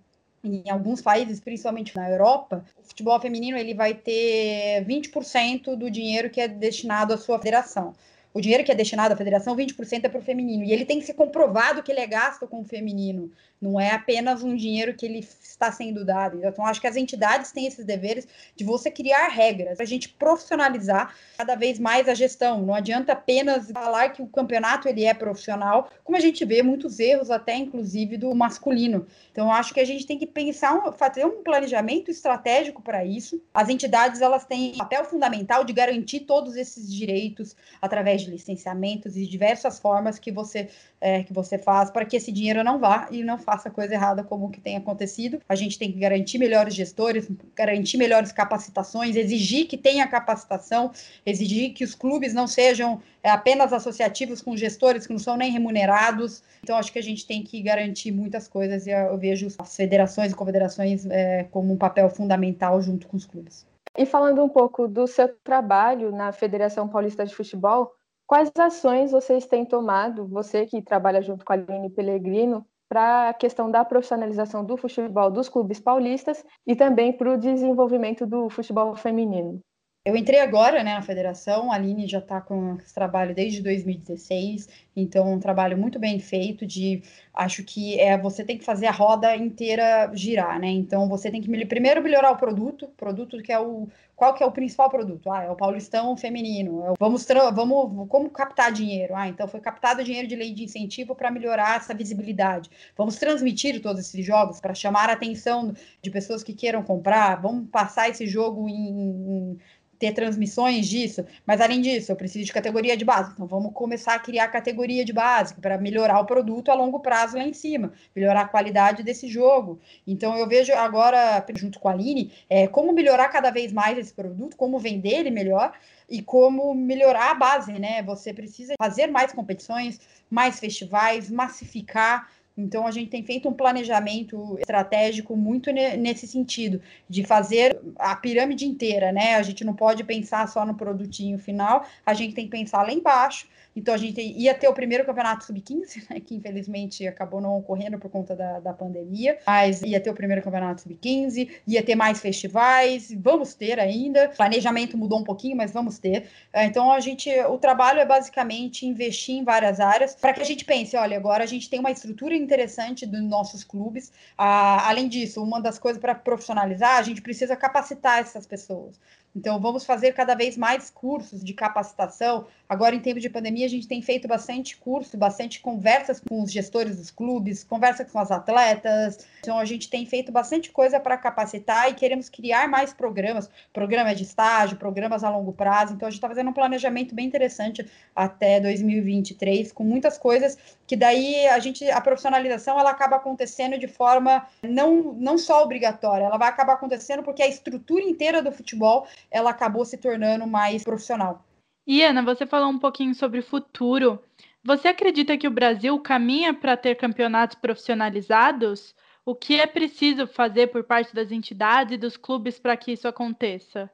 em 0.42 0.70
alguns 0.70 1.02
países, 1.02 1.38
principalmente 1.38 1.94
na 1.94 2.08
Europa, 2.08 2.64
o 2.78 2.82
futebol 2.82 3.20
feminino 3.20 3.58
ele 3.58 3.74
vai 3.74 3.92
ter 3.92 4.84
20% 4.86 5.76
do 5.76 5.90
dinheiro 5.90 6.30
que 6.30 6.40
é 6.40 6.48
destinado 6.48 7.12
à 7.12 7.18
sua 7.18 7.38
federação. 7.38 7.94
O 8.32 8.40
dinheiro 8.40 8.64
que 8.64 8.72
é 8.72 8.74
destinado 8.74 9.12
à 9.12 9.16
federação, 9.16 9.56
20% 9.56 10.04
é 10.04 10.08
para 10.08 10.20
o 10.20 10.22
feminino. 10.22 10.64
E 10.64 10.72
ele 10.72 10.84
tem 10.84 10.98
que 10.98 11.06
ser 11.06 11.14
comprovado 11.14 11.82
que 11.82 11.90
ele 11.90 12.00
é 12.00 12.06
gasto 12.06 12.46
com 12.46 12.60
o 12.60 12.64
feminino. 12.64 13.30
Não 13.60 13.80
é 13.80 13.90
apenas 13.90 14.42
um 14.42 14.54
dinheiro 14.54 14.94
que 14.94 15.06
ele 15.06 15.18
está 15.20 15.72
sendo 15.72 16.04
dado. 16.04 16.40
Então, 16.44 16.66
acho 16.66 16.80
que 16.80 16.86
as 16.86 16.96
entidades 16.96 17.52
têm 17.52 17.66
esses 17.66 17.84
deveres 17.84 18.28
de 18.54 18.64
você 18.64 18.90
criar 18.90 19.28
regras, 19.28 19.76
para 19.76 19.84
a 19.84 19.88
gente 19.88 20.08
profissionalizar 20.10 21.14
cada 21.38 21.54
vez 21.54 21.78
mais 21.78 22.08
a 22.08 22.14
gestão. 22.14 22.62
Não 22.62 22.74
adianta 22.74 23.12
apenas 23.12 23.70
falar 23.70 24.10
que 24.10 24.22
o 24.22 24.26
campeonato 24.26 24.88
ele 24.88 25.04
é 25.04 25.14
profissional, 25.14 25.90
como 26.04 26.16
a 26.16 26.20
gente 26.20 26.44
vê 26.44 26.62
muitos 26.62 27.00
erros, 27.00 27.30
até 27.30 27.54
inclusive 27.56 28.16
do 28.16 28.34
masculino. 28.34 29.06
Então, 29.32 29.50
acho 29.50 29.72
que 29.72 29.80
a 29.80 29.84
gente 29.84 30.06
tem 30.06 30.18
que 30.18 30.26
pensar, 30.26 30.92
fazer 30.92 31.24
um 31.24 31.42
planejamento 31.42 32.10
estratégico 32.10 32.82
para 32.82 33.04
isso. 33.04 33.42
As 33.54 33.68
entidades 33.68 34.20
elas 34.20 34.44
têm 34.44 34.76
papel 34.76 35.04
fundamental 35.04 35.64
de 35.64 35.72
garantir 35.72 36.20
todos 36.20 36.56
esses 36.56 36.92
direitos 36.92 37.56
através 37.80 38.22
de 38.22 38.30
licenciamentos 38.30 39.16
e 39.16 39.26
diversas 39.26 39.78
formas 39.78 40.18
que 40.18 40.30
você 40.30 40.68
é, 41.00 41.22
que 41.22 41.32
você 41.32 41.58
faz 41.58 41.90
para 41.90 42.04
que 42.04 42.16
esse 42.16 42.32
dinheiro 42.32 42.64
não 42.64 42.78
vá 42.78 43.08
e 43.10 43.22
não 43.22 43.38
faça 43.46 43.70
coisa 43.70 43.94
errada 43.94 44.24
como 44.24 44.46
o 44.46 44.50
que 44.50 44.60
tem 44.60 44.76
acontecido. 44.76 45.40
A 45.48 45.54
gente 45.54 45.78
tem 45.78 45.92
que 45.92 45.98
garantir 46.00 46.36
melhores 46.36 46.74
gestores, 46.74 47.30
garantir 47.54 47.96
melhores 47.96 48.32
capacitações, 48.32 49.14
exigir 49.14 49.68
que 49.68 49.78
tenha 49.78 50.06
capacitação, 50.08 50.90
exigir 51.24 51.72
que 51.72 51.84
os 51.84 51.94
clubes 51.94 52.34
não 52.34 52.48
sejam 52.48 53.00
é, 53.22 53.30
apenas 53.30 53.72
associativos 53.72 54.42
com 54.42 54.56
gestores 54.56 55.06
que 55.06 55.12
não 55.12 55.20
são 55.20 55.36
nem 55.36 55.52
remunerados. 55.52 56.42
Então, 56.62 56.76
acho 56.76 56.92
que 56.92 56.98
a 56.98 57.02
gente 57.02 57.24
tem 57.24 57.44
que 57.44 57.62
garantir 57.62 58.10
muitas 58.10 58.48
coisas 58.48 58.86
e 58.86 58.90
eu 58.90 59.16
vejo 59.16 59.46
as 59.58 59.76
federações 59.76 60.32
e 60.32 60.34
confederações 60.34 61.06
é, 61.06 61.44
como 61.44 61.72
um 61.72 61.76
papel 61.76 62.10
fundamental 62.10 62.82
junto 62.82 63.06
com 63.06 63.16
os 63.16 63.24
clubes. 63.24 63.64
E 63.96 64.04
falando 64.04 64.42
um 64.42 64.48
pouco 64.48 64.88
do 64.88 65.06
seu 65.06 65.28
trabalho 65.42 66.10
na 66.10 66.32
Federação 66.32 66.86
Paulista 66.86 67.24
de 67.24 67.34
Futebol, 67.34 67.92
quais 68.26 68.50
ações 68.58 69.12
vocês 69.12 69.46
têm 69.46 69.64
tomado, 69.64 70.26
você 70.26 70.66
que 70.66 70.82
trabalha 70.82 71.22
junto 71.22 71.44
com 71.44 71.52
a 71.52 71.56
Aline 71.56 71.88
Pellegrino, 71.88 72.66
para 72.88 73.28
a 73.30 73.34
questão 73.34 73.70
da 73.70 73.84
profissionalização 73.84 74.64
do 74.64 74.76
futebol 74.76 75.30
dos 75.30 75.48
clubes 75.48 75.80
paulistas 75.80 76.44
e 76.66 76.76
também 76.76 77.12
para 77.16 77.32
o 77.34 77.38
desenvolvimento 77.38 78.26
do 78.26 78.48
futebol 78.50 78.94
feminino. 78.96 79.60
Eu 80.06 80.16
entrei 80.16 80.38
agora 80.38 80.84
né, 80.84 80.94
na 80.94 81.02
federação, 81.02 81.72
a 81.72 81.74
Aline 81.74 82.06
já 82.06 82.20
está 82.20 82.40
com 82.40 82.76
esse 82.76 82.94
trabalho 82.94 83.34
desde 83.34 83.60
2016, 83.60 84.68
então 84.94 85.32
um 85.32 85.40
trabalho 85.40 85.76
muito 85.76 85.98
bem 85.98 86.20
feito 86.20 86.64
de 86.64 87.02
acho 87.34 87.64
que 87.64 87.98
é 87.98 88.16
você 88.16 88.44
tem 88.44 88.56
que 88.56 88.64
fazer 88.64 88.86
a 88.86 88.92
roda 88.92 89.34
inteira 89.34 90.08
girar, 90.14 90.60
né? 90.60 90.68
Então 90.68 91.08
você 91.08 91.28
tem 91.28 91.42
que 91.42 91.66
primeiro 91.66 92.00
melhorar 92.04 92.30
o 92.30 92.36
produto, 92.36 92.86
produto 92.96 93.42
que 93.42 93.50
é 93.50 93.58
o 93.58 93.88
qual 94.16 94.32
que 94.32 94.42
é 94.42 94.46
o 94.46 94.50
principal 94.50 94.88
produto? 94.88 95.30
Ah, 95.30 95.44
é 95.44 95.50
o 95.50 95.54
Paulistão 95.54 96.16
feminino. 96.16 96.82
É 96.82 96.90
o, 96.90 96.94
vamos 96.98 97.26
vamos 97.54 98.08
como 98.08 98.30
captar 98.30 98.72
dinheiro? 98.72 99.14
Ah, 99.14 99.28
então 99.28 99.46
foi 99.46 99.60
captado 99.60 100.02
dinheiro 100.02 100.26
de 100.26 100.34
lei 100.34 100.54
de 100.54 100.64
incentivo 100.64 101.14
para 101.14 101.30
melhorar 101.30 101.76
essa 101.76 101.92
visibilidade. 101.92 102.70
Vamos 102.96 103.16
transmitir 103.16 103.80
todos 103.82 104.00
esses 104.00 104.24
jogos 104.24 104.58
para 104.58 104.74
chamar 104.74 105.10
a 105.10 105.12
atenção 105.12 105.74
de 106.00 106.10
pessoas 106.10 106.42
que 106.42 106.54
queiram 106.54 106.82
comprar. 106.82 107.42
Vamos 107.42 107.68
passar 107.68 108.08
esse 108.08 108.26
jogo 108.26 108.66
em, 108.70 108.72
em 108.72 109.58
ter 109.98 110.12
transmissões 110.12 110.86
disso, 110.86 111.24
mas 111.46 111.60
além 111.60 111.80
disso, 111.80 112.12
eu 112.12 112.16
preciso 112.16 112.44
de 112.44 112.52
categoria 112.52 112.96
de 112.96 113.04
base. 113.04 113.32
Então 113.32 113.46
vamos 113.46 113.72
começar 113.72 114.14
a 114.14 114.18
criar 114.18 114.48
categoria 114.48 115.04
de 115.04 115.12
base 115.12 115.54
para 115.54 115.78
melhorar 115.78 116.20
o 116.20 116.24
produto 116.26 116.70
a 116.70 116.74
longo 116.74 117.00
prazo 117.00 117.36
lá 117.36 117.44
em 117.44 117.52
cima, 117.52 117.92
melhorar 118.14 118.42
a 118.42 118.48
qualidade 118.48 119.02
desse 119.02 119.28
jogo. 119.28 119.78
Então 120.06 120.36
eu 120.36 120.46
vejo 120.46 120.72
agora, 120.72 121.44
junto 121.54 121.78
com 121.78 121.88
a 121.88 121.92
Aline, 121.92 122.32
é, 122.48 122.66
como 122.66 122.92
melhorar 122.92 123.28
cada 123.28 123.50
vez 123.50 123.72
mais 123.72 123.98
esse 123.98 124.12
produto, 124.12 124.56
como 124.56 124.78
vender 124.78 125.20
ele 125.20 125.30
melhor 125.30 125.72
e 126.08 126.22
como 126.22 126.74
melhorar 126.74 127.32
a 127.32 127.34
base, 127.34 127.72
né? 127.72 128.02
Você 128.02 128.32
precisa 128.32 128.74
fazer 128.78 129.08
mais 129.08 129.32
competições, 129.32 130.00
mais 130.30 130.60
festivais, 130.60 131.30
massificar 131.30 132.28
então, 132.56 132.86
a 132.86 132.90
gente 132.90 133.10
tem 133.10 133.22
feito 133.22 133.48
um 133.48 133.52
planejamento 133.52 134.56
estratégico 134.58 135.36
muito 135.36 135.70
nesse 135.70 136.26
sentido, 136.26 136.80
de 137.08 137.22
fazer 137.22 137.78
a 137.98 138.16
pirâmide 138.16 138.64
inteira, 138.64 139.12
né? 139.12 139.34
A 139.34 139.42
gente 139.42 139.62
não 139.62 139.74
pode 139.74 140.02
pensar 140.04 140.48
só 140.48 140.64
no 140.64 140.74
produtinho 140.74 141.38
final, 141.38 141.86
a 142.04 142.14
gente 142.14 142.34
tem 142.34 142.46
que 142.46 142.50
pensar 142.50 142.82
lá 142.82 142.92
embaixo. 142.92 143.46
Então, 143.76 143.94
a 143.94 143.98
gente 143.98 144.20
ia 144.20 144.54
ter 144.54 144.66
o 144.68 144.72
primeiro 144.72 145.04
campeonato 145.04 145.44
sub-15, 145.44 146.08
né, 146.10 146.18
que 146.20 146.34
infelizmente 146.34 147.06
acabou 147.06 147.40
não 147.40 147.58
ocorrendo 147.58 147.98
por 147.98 148.10
conta 148.10 148.34
da, 148.34 148.58
da 148.58 148.72
pandemia, 148.72 149.38
mas 149.46 149.82
ia 149.82 150.00
ter 150.00 150.10
o 150.10 150.14
primeiro 150.14 150.42
campeonato 150.42 150.80
sub-15, 150.80 151.50
ia 151.66 151.82
ter 151.82 151.94
mais 151.94 152.20
festivais, 152.20 153.12
vamos 153.16 153.54
ter 153.54 153.78
ainda. 153.78 154.30
O 154.32 154.36
planejamento 154.36 154.96
mudou 154.96 155.18
um 155.18 155.24
pouquinho, 155.24 155.56
mas 155.56 155.70
vamos 155.70 155.98
ter. 155.98 156.24
Então, 156.54 156.90
a 156.90 157.00
gente, 157.00 157.30
o 157.44 157.58
trabalho 157.58 158.00
é 158.00 158.06
basicamente 158.06 158.86
investir 158.86 159.36
em 159.36 159.44
várias 159.44 159.78
áreas 159.78 160.14
para 160.14 160.32
que 160.32 160.40
a 160.40 160.44
gente 160.44 160.64
pense: 160.64 160.96
olha, 160.96 161.16
agora 161.16 161.44
a 161.44 161.46
gente 161.46 161.68
tem 161.68 161.78
uma 161.78 161.90
estrutura 161.90 162.34
interessante 162.34 163.04
dos 163.04 163.22
nossos 163.22 163.62
clubes. 163.62 164.12
Ah, 164.38 164.88
além 164.88 165.08
disso, 165.08 165.42
uma 165.42 165.60
das 165.60 165.78
coisas 165.78 166.00
para 166.00 166.14
profissionalizar, 166.14 166.98
a 166.98 167.02
gente 167.02 167.20
precisa 167.20 167.54
capacitar 167.54 168.20
essas 168.20 168.46
pessoas. 168.46 168.98
Então, 169.36 169.60
vamos 169.60 169.84
fazer 169.84 170.14
cada 170.14 170.34
vez 170.34 170.56
mais 170.56 170.88
cursos 170.88 171.44
de 171.44 171.52
capacitação. 171.52 172.46
Agora, 172.66 172.94
em 172.94 173.00
tempo 173.00 173.20
de 173.20 173.28
pandemia, 173.28 173.66
a 173.66 173.68
gente 173.68 173.86
tem 173.86 174.00
feito 174.00 174.26
bastante 174.26 174.78
curso, 174.78 175.14
bastante 175.18 175.60
conversas 175.60 176.18
com 176.26 176.42
os 176.42 176.50
gestores 176.50 176.96
dos 176.96 177.10
clubes, 177.10 177.62
conversa 177.62 178.02
com 178.02 178.18
as 178.18 178.30
atletas. 178.30 179.26
Então, 179.40 179.58
a 179.58 179.66
gente 179.66 179.90
tem 179.90 180.06
feito 180.06 180.32
bastante 180.32 180.70
coisa 180.70 180.98
para 180.98 181.18
capacitar 181.18 181.90
e 181.90 181.94
queremos 181.94 182.30
criar 182.30 182.66
mais 182.66 182.94
programas, 182.94 183.50
programas 183.74 184.16
de 184.16 184.22
estágio, 184.22 184.78
programas 184.78 185.22
a 185.22 185.28
longo 185.28 185.52
prazo. 185.52 185.92
Então, 185.92 186.08
a 186.08 186.10
gente 186.10 186.18
está 186.18 186.28
fazendo 186.28 186.48
um 186.48 186.54
planejamento 186.54 187.14
bem 187.14 187.26
interessante 187.26 187.86
até 188.14 188.58
2023, 188.58 189.70
com 189.70 189.84
muitas 189.84 190.16
coisas 190.16 190.56
que 190.86 190.96
daí 190.96 191.46
a 191.48 191.58
gente, 191.58 191.88
a 191.90 192.00
profissionalização, 192.00 192.78
ela 192.78 192.90
acaba 192.90 193.16
acontecendo 193.16 193.78
de 193.78 193.88
forma 193.88 194.46
não, 194.62 195.14
não 195.14 195.36
só 195.36 195.62
obrigatória, 195.62 196.24
ela 196.24 196.38
vai 196.38 196.48
acabar 196.48 196.74
acontecendo 196.74 197.22
porque 197.22 197.42
a 197.42 197.48
estrutura 197.48 198.02
inteira 198.02 198.42
do 198.42 198.52
futebol 198.52 199.06
ela 199.30 199.50
acabou 199.50 199.84
se 199.84 199.96
tornando 199.96 200.46
mais 200.46 200.84
profissional. 200.84 201.44
E 201.86 202.02
Ana, 202.02 202.22
você 202.22 202.46
falou 202.46 202.68
um 202.68 202.78
pouquinho 202.78 203.14
sobre 203.14 203.40
o 203.40 203.44
futuro. 203.44 204.22
Você 204.64 204.88
acredita 204.88 205.38
que 205.38 205.46
o 205.46 205.52
Brasil 205.52 205.98
caminha 206.00 206.52
para 206.52 206.76
ter 206.76 206.96
campeonatos 206.96 207.56
profissionalizados? 207.56 208.94
O 209.24 209.34
que 209.34 209.60
é 209.60 209.66
preciso 209.66 210.26
fazer 210.26 210.68
por 210.68 210.82
parte 210.82 211.14
das 211.14 211.30
entidades 211.30 211.94
e 211.94 211.98
dos 211.98 212.16
clubes 212.16 212.58
para 212.58 212.76
que 212.76 212.92
isso 212.92 213.06
aconteça? 213.06 213.90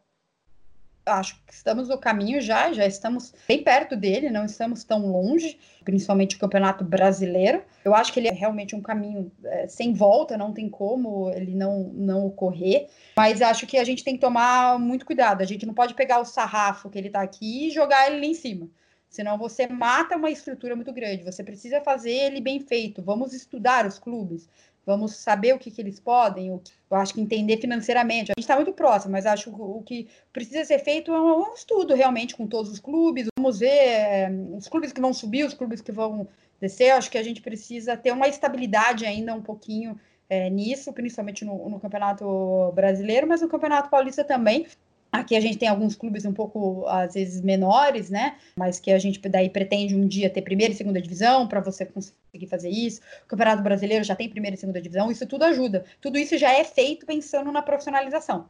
Acho 1.05 1.37
que 1.47 1.53
estamos 1.53 1.89
no 1.89 1.99
caminho 1.99 2.41
já, 2.41 2.73
já 2.73 2.87
estamos 2.87 3.35
bem 3.47 3.63
perto 3.63 3.97
dele, 3.97 4.31
não 4.31 4.45
estamos 4.45 4.85
tão 4.85 5.07
longe, 5.07 5.59
principalmente 5.85 6.37
o 6.37 6.39
Campeonato 6.39 6.85
Brasileiro. 6.85 7.63
Eu 7.85 7.95
acho 7.95 8.13
que 8.13 8.21
ele 8.21 8.29
é 8.29 8.33
realmente 8.33 8.77
um 8.77 8.81
caminho 8.81 9.31
é, 9.45 9.67
sem 9.67 9.93
volta, 9.93 10.37
não 10.37 10.53
tem 10.53 10.69
como 10.69 11.31
ele 11.31 11.55
não, 11.55 11.91
não 11.95 12.27
ocorrer, 12.27 12.89
mas 13.17 13.43
acho 13.43 13.67
que 13.67 13.77
a 13.77 13.85
gente 13.85 14.05
tem 14.05 14.15
que 14.15 14.21
tomar 14.21 14.79
muito 14.79 15.05
cuidado. 15.05 15.43
A 15.43 15.47
gente 15.47 15.67
não 15.67 15.75
pode 15.75 15.95
pegar 15.95 16.21
o 16.21 16.25
sarrafo 16.25 16.89
que 16.89 16.99
ele 16.99 17.09
está 17.09 17.23
aqui 17.23 17.69
e 17.69 17.71
jogar 17.71 18.07
ele 18.07 18.21
lá 18.21 18.27
em 18.27 18.35
cima. 18.35 18.69
Senão 19.09 19.37
você 19.37 19.67
mata 19.67 20.17
uma 20.17 20.31
estrutura 20.31 20.75
muito 20.75 20.91
grande. 20.91 21.23
Você 21.23 21.45
precisa 21.45 21.83
fazer 21.83 22.13
ele 22.13 22.41
bem 22.41 22.61
feito. 22.61 23.03
Vamos 23.03 23.35
estudar 23.35 23.85
os 23.87 23.99
clubes 23.99 24.49
vamos 24.85 25.15
saber 25.17 25.55
o 25.55 25.59
que, 25.59 25.71
que 25.71 25.81
eles 25.81 26.01
podem, 26.01 26.53
o 26.53 26.59
que, 26.59 26.73
eu 26.91 26.97
acho 26.97 27.15
que 27.15 27.21
entender 27.21 27.59
financeiramente. 27.59 28.31
A 28.31 28.35
gente 28.37 28.45
está 28.45 28.57
muito 28.57 28.73
próximo, 28.73 29.13
mas 29.13 29.27
acho 29.27 29.51
que 29.51 29.61
o 29.61 29.83
que 29.83 30.09
precisa 30.33 30.65
ser 30.65 30.79
feito 30.81 31.13
é 31.13 31.21
um 31.21 31.55
estudo 31.55 31.95
realmente 31.95 32.37
com 32.37 32.47
todos 32.47 32.71
os 32.71 32.81
clubes. 32.81 33.27
Vamos 33.39 33.61
ver 33.61 33.69
é, 33.69 34.31
os 34.57 34.69
clubes 34.69 34.93
que 34.93 35.01
vão 35.01 35.13
subir, 35.13 35.45
os 35.45 35.55
clubes 35.55 35.81
que 35.81 35.93
vão 35.93 36.29
descer. 36.61 36.91
Eu 36.91 36.97
acho 36.97 37.11
que 37.11 37.19
a 37.19 37.23
gente 37.23 37.41
precisa 37.41 37.97
ter 37.97 38.13
uma 38.13 38.29
estabilidade 38.29 39.07
ainda 39.07 39.35
um 39.35 39.43
pouquinho 39.43 39.99
é, 40.29 40.49
nisso, 40.51 40.93
principalmente 40.93 41.45
no, 41.45 41.69
no 41.69 41.81
Campeonato 41.81 42.73
Brasileiro, 42.75 43.27
mas 43.27 43.43
no 43.43 43.49
Campeonato 43.49 43.91
Paulista 43.91 44.25
também. 44.25 44.67
Aqui 45.13 45.37
a 45.37 45.41
gente 45.41 45.59
tem 45.59 45.69
alguns 45.69 45.95
clubes 45.95 46.25
um 46.25 46.33
pouco, 46.33 46.87
às 46.87 47.13
vezes, 47.13 47.43
menores, 47.43 48.09
né? 48.09 48.37
Mas 48.57 48.81
que 48.81 48.91
a 48.91 48.99
gente 48.99 49.21
daí 49.29 49.51
pretende 49.51 49.95
um 49.95 50.09
dia 50.09 50.31
ter 50.31 50.41
primeira 50.41 50.73
e 50.73 50.77
segunda 50.77 51.03
divisão 51.03 51.47
para 51.47 51.61
você 51.61 51.85
conseguir 51.85 52.47
fazer 52.49 52.71
isso. 52.71 53.03
O 53.25 53.29
Campeonato 53.29 53.63
Brasileiro 53.63 54.03
já 54.03 54.17
tem 54.17 54.31
primeira 54.31 54.57
e 54.57 54.59
segunda 54.59 54.81
divisão, 54.81 55.11
isso 55.11 55.27
tudo 55.27 55.45
ajuda. 55.45 55.85
Tudo 56.01 56.17
isso 56.17 56.39
já 56.39 56.51
é 56.55 56.65
feito 56.65 57.05
pensando 57.05 57.53
na 57.53 57.61
profissionalização. 57.61 58.47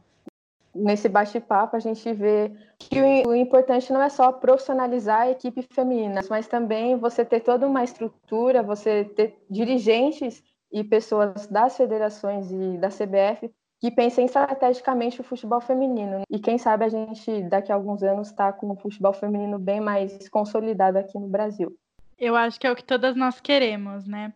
Nesse 0.73 1.09
bate-papo, 1.09 1.75
a 1.75 1.79
gente 1.79 2.11
vê 2.13 2.49
que 2.79 2.99
o 3.27 3.35
importante 3.35 3.91
não 3.91 4.01
é 4.01 4.07
só 4.07 4.31
profissionalizar 4.31 5.23
a 5.23 5.31
equipe 5.31 5.67
feminina, 5.69 6.21
mas 6.29 6.47
também 6.47 6.95
você 6.95 7.25
ter 7.25 7.41
toda 7.41 7.67
uma 7.67 7.83
estrutura, 7.83 8.63
você 8.63 9.03
ter 9.03 9.37
dirigentes 9.49 10.41
e 10.71 10.81
pessoas 10.81 11.45
das 11.45 11.75
federações 11.75 12.49
e 12.51 12.77
da 12.77 12.87
CBF 12.87 13.51
que 13.83 13.91
pensem 13.91 14.23
estrategicamente 14.23 15.19
o 15.19 15.25
futebol 15.25 15.59
feminino. 15.59 16.21
E 16.29 16.39
quem 16.39 16.57
sabe 16.57 16.85
a 16.85 16.87
gente, 16.87 17.43
daqui 17.49 17.69
a 17.69 17.75
alguns 17.75 18.01
anos, 18.01 18.29
está 18.29 18.53
com 18.53 18.71
o 18.71 18.77
futebol 18.77 19.11
feminino 19.11 19.59
bem 19.59 19.81
mais 19.81 20.29
consolidado 20.29 20.97
aqui 20.97 21.19
no 21.19 21.27
Brasil. 21.27 21.75
Eu 22.17 22.33
acho 22.33 22.57
que 22.57 22.65
é 22.65 22.71
o 22.71 22.77
que 22.77 22.83
todas 22.85 23.13
nós 23.13 23.41
queremos, 23.41 24.07
né? 24.07 24.31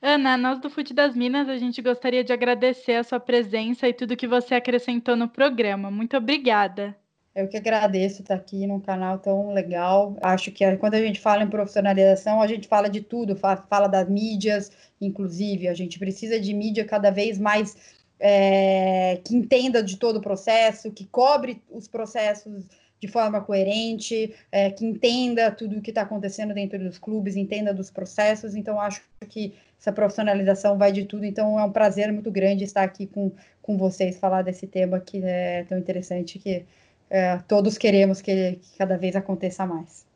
Ana, 0.00 0.36
nós 0.36 0.60
do 0.60 0.70
Fute 0.70 0.94
das 0.94 1.16
Minas, 1.16 1.48
a 1.48 1.56
gente 1.56 1.82
gostaria 1.82 2.22
de 2.22 2.32
agradecer 2.32 2.92
a 2.92 3.02
sua 3.02 3.18
presença 3.18 3.88
e 3.88 3.92
tudo 3.92 4.16
que 4.16 4.28
você 4.28 4.54
acrescentou 4.54 5.16
no 5.16 5.28
programa. 5.28 5.90
Muito 5.90 6.16
obrigada. 6.16 6.96
Eu 7.34 7.48
que 7.48 7.56
agradeço 7.56 8.22
estar 8.22 8.36
aqui 8.36 8.68
num 8.68 8.78
canal 8.78 9.18
tão 9.18 9.52
legal. 9.52 10.16
Acho 10.22 10.52
que 10.52 10.76
quando 10.76 10.94
a 10.94 11.00
gente 11.00 11.18
fala 11.18 11.42
em 11.42 11.50
profissionalização, 11.50 12.40
a 12.40 12.46
gente 12.46 12.68
fala 12.68 12.88
de 12.88 13.00
tudo, 13.00 13.34
fala 13.34 13.88
das 13.88 14.08
mídias, 14.08 14.70
inclusive. 15.00 15.66
A 15.66 15.74
gente 15.74 15.98
precisa 15.98 16.38
de 16.38 16.54
mídia 16.54 16.84
cada 16.84 17.10
vez 17.10 17.36
mais 17.36 18.01
é, 18.24 19.20
que 19.24 19.34
entenda 19.34 19.82
de 19.82 19.96
todo 19.96 20.16
o 20.16 20.22
processo, 20.22 20.92
que 20.92 21.04
cobre 21.06 21.60
os 21.68 21.88
processos 21.88 22.64
de 23.00 23.08
forma 23.08 23.40
coerente, 23.40 24.32
é, 24.52 24.70
que 24.70 24.86
entenda 24.86 25.50
tudo 25.50 25.76
o 25.76 25.82
que 25.82 25.90
está 25.90 26.02
acontecendo 26.02 26.54
dentro 26.54 26.78
dos 26.78 26.98
clubes, 26.98 27.34
entenda 27.34 27.74
dos 27.74 27.90
processos. 27.90 28.54
Então, 28.54 28.80
acho 28.80 29.02
que 29.28 29.54
essa 29.76 29.90
profissionalização 29.92 30.78
vai 30.78 30.92
de 30.92 31.04
tudo. 31.04 31.24
Então, 31.24 31.58
é 31.58 31.64
um 31.64 31.72
prazer 31.72 32.12
muito 32.12 32.30
grande 32.30 32.62
estar 32.62 32.84
aqui 32.84 33.08
com, 33.08 33.32
com 33.60 33.76
vocês, 33.76 34.18
falar 34.18 34.42
desse 34.42 34.68
tema 34.68 35.00
que 35.00 35.20
é 35.24 35.64
tão 35.64 35.76
interessante, 35.76 36.38
que 36.38 36.64
é, 37.10 37.38
todos 37.48 37.76
queremos 37.76 38.22
que, 38.22 38.52
que 38.52 38.78
cada 38.78 38.96
vez 38.96 39.16
aconteça 39.16 39.66
mais. 39.66 40.06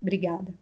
Obrigada. 0.00 0.54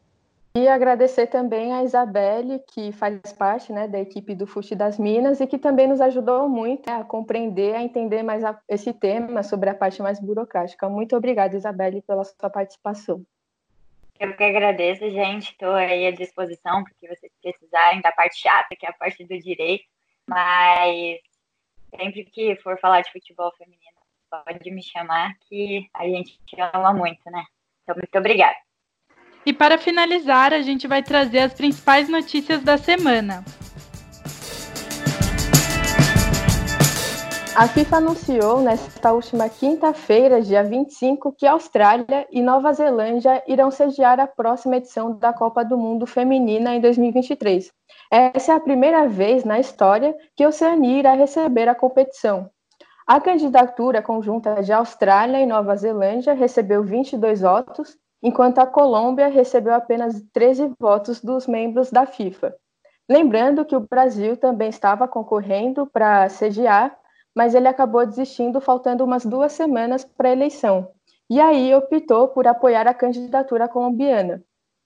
E 0.52 0.66
agradecer 0.66 1.28
também 1.28 1.72
a 1.72 1.84
Isabelle, 1.84 2.60
que 2.74 2.90
faz 2.90 3.32
parte 3.32 3.72
né, 3.72 3.86
da 3.86 4.00
equipe 4.00 4.34
do 4.34 4.48
FUST 4.48 4.74
das 4.74 4.98
Minas 4.98 5.40
e 5.40 5.46
que 5.46 5.56
também 5.56 5.86
nos 5.86 6.00
ajudou 6.00 6.48
muito 6.48 6.90
né, 6.90 6.96
a 6.96 7.04
compreender, 7.04 7.76
a 7.76 7.82
entender 7.82 8.24
mais 8.24 8.42
a, 8.42 8.60
esse 8.68 8.92
tema 8.92 9.44
sobre 9.44 9.70
a 9.70 9.74
parte 9.74 10.02
mais 10.02 10.18
burocrática. 10.18 10.88
Muito 10.88 11.16
obrigada, 11.16 11.56
Isabelle, 11.56 12.02
pela 12.02 12.24
sua 12.24 12.50
participação. 12.50 13.24
Eu 14.18 14.36
que 14.36 14.42
agradeço, 14.42 15.08
gente. 15.08 15.52
Estou 15.52 15.72
aí 15.72 16.08
à 16.08 16.10
disposição 16.10 16.82
para 16.82 16.92
que 17.00 17.08
vocês 17.08 17.32
precisarem 17.40 18.00
da 18.00 18.10
parte 18.10 18.40
chata, 18.40 18.74
que 18.76 18.84
é 18.84 18.90
a 18.90 18.92
parte 18.92 19.24
do 19.24 19.38
direito. 19.38 19.84
Mas 20.26 21.20
sempre 21.96 22.24
que 22.24 22.56
for 22.56 22.76
falar 22.80 23.02
de 23.02 23.12
futebol 23.12 23.52
feminino, 23.56 24.00
pode 24.28 24.70
me 24.70 24.82
chamar, 24.82 25.32
que 25.48 25.88
a 25.94 26.04
gente 26.04 26.38
ama 26.74 26.92
muito, 26.92 27.22
né? 27.30 27.44
Então, 27.82 27.94
muito 27.96 28.18
obrigada. 28.18 28.56
E 29.44 29.52
para 29.52 29.78
finalizar, 29.78 30.52
a 30.52 30.60
gente 30.60 30.86
vai 30.86 31.02
trazer 31.02 31.40
as 31.40 31.54
principais 31.54 32.08
notícias 32.08 32.62
da 32.62 32.76
semana. 32.76 33.42
A 37.56 37.66
FIFA 37.66 37.96
anunciou 37.96 38.60
nesta 38.60 39.12
última 39.12 39.48
quinta-feira, 39.48 40.40
dia 40.40 40.62
25, 40.62 41.32
que 41.32 41.46
Austrália 41.46 42.26
e 42.30 42.40
Nova 42.40 42.72
Zelândia 42.72 43.42
irão 43.46 43.70
sediar 43.70 44.20
a 44.20 44.26
próxima 44.26 44.76
edição 44.76 45.18
da 45.18 45.32
Copa 45.32 45.64
do 45.64 45.76
Mundo 45.76 46.06
Feminina 46.06 46.74
em 46.74 46.80
2023. 46.80 47.70
Essa 48.10 48.52
é 48.52 48.54
a 48.54 48.60
primeira 48.60 49.08
vez 49.08 49.44
na 49.44 49.58
história 49.58 50.14
que 50.36 50.44
a 50.44 50.48
Oceania 50.48 51.00
irá 51.00 51.14
receber 51.14 51.68
a 51.68 51.74
competição. 51.74 52.48
A 53.06 53.20
candidatura 53.20 54.00
conjunta 54.00 54.62
de 54.62 54.72
Austrália 54.72 55.40
e 55.40 55.46
Nova 55.46 55.74
Zelândia 55.76 56.32
recebeu 56.32 56.84
22 56.84 57.40
votos, 57.40 57.96
enquanto 58.22 58.58
a 58.58 58.66
Colômbia 58.66 59.28
recebeu 59.28 59.74
apenas 59.74 60.22
13 60.32 60.74
votos 60.78 61.20
dos 61.20 61.46
membros 61.46 61.90
da 61.90 62.06
FIFA. 62.06 62.54
Lembrando 63.08 63.64
que 63.64 63.74
o 63.74 63.80
Brasil 63.80 64.36
também 64.36 64.68
estava 64.68 65.08
concorrendo 65.08 65.86
para 65.86 66.28
sediar 66.28 66.96
mas 67.34 67.54
ele 67.54 67.68
acabou 67.68 68.04
desistindo 68.04 68.60
faltando 68.60 69.04
umas 69.04 69.24
duas 69.24 69.52
semanas 69.52 70.04
para 70.04 70.28
a 70.28 70.32
eleição. 70.32 70.90
E 71.28 71.40
aí 71.40 71.74
optou 71.74 72.28
por 72.28 72.46
apoiar 72.46 72.86
a 72.88 72.94
candidatura 72.94 73.68
colombiana. 73.68 74.42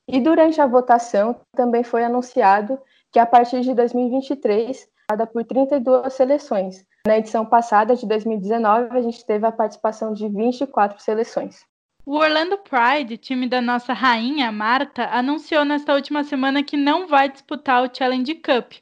E 0.06 0.20
durante 0.20 0.60
a 0.60 0.66
votação 0.66 1.40
também 1.56 1.82
foi 1.82 2.04
anunciado 2.04 2.78
que 3.10 3.18
a 3.18 3.24
partir 3.24 3.62
de 3.62 3.72
2023, 3.72 4.86
cada 5.08 5.26
por 5.26 5.44
32 5.44 6.12
seleções. 6.12 6.84
Na 7.06 7.18
edição 7.18 7.46
passada, 7.46 7.96
de 7.96 8.06
2019, 8.06 8.88
a 8.90 9.00
gente 9.00 9.24
teve 9.24 9.46
a 9.46 9.52
participação 9.52 10.12
de 10.12 10.28
24 10.28 11.00
seleções. 11.00 11.64
O 12.06 12.16
Orlando 12.18 12.58
Pride, 12.58 13.16
time 13.16 13.48
da 13.48 13.62
nossa 13.62 13.94
rainha 13.94 14.52
Marta, 14.52 15.06
anunciou 15.06 15.64
nesta 15.64 15.94
última 15.94 16.22
semana 16.22 16.62
que 16.62 16.76
não 16.76 17.06
vai 17.06 17.30
disputar 17.30 17.82
o 17.82 17.88
Challenge 17.90 18.34
Cup, 18.34 18.74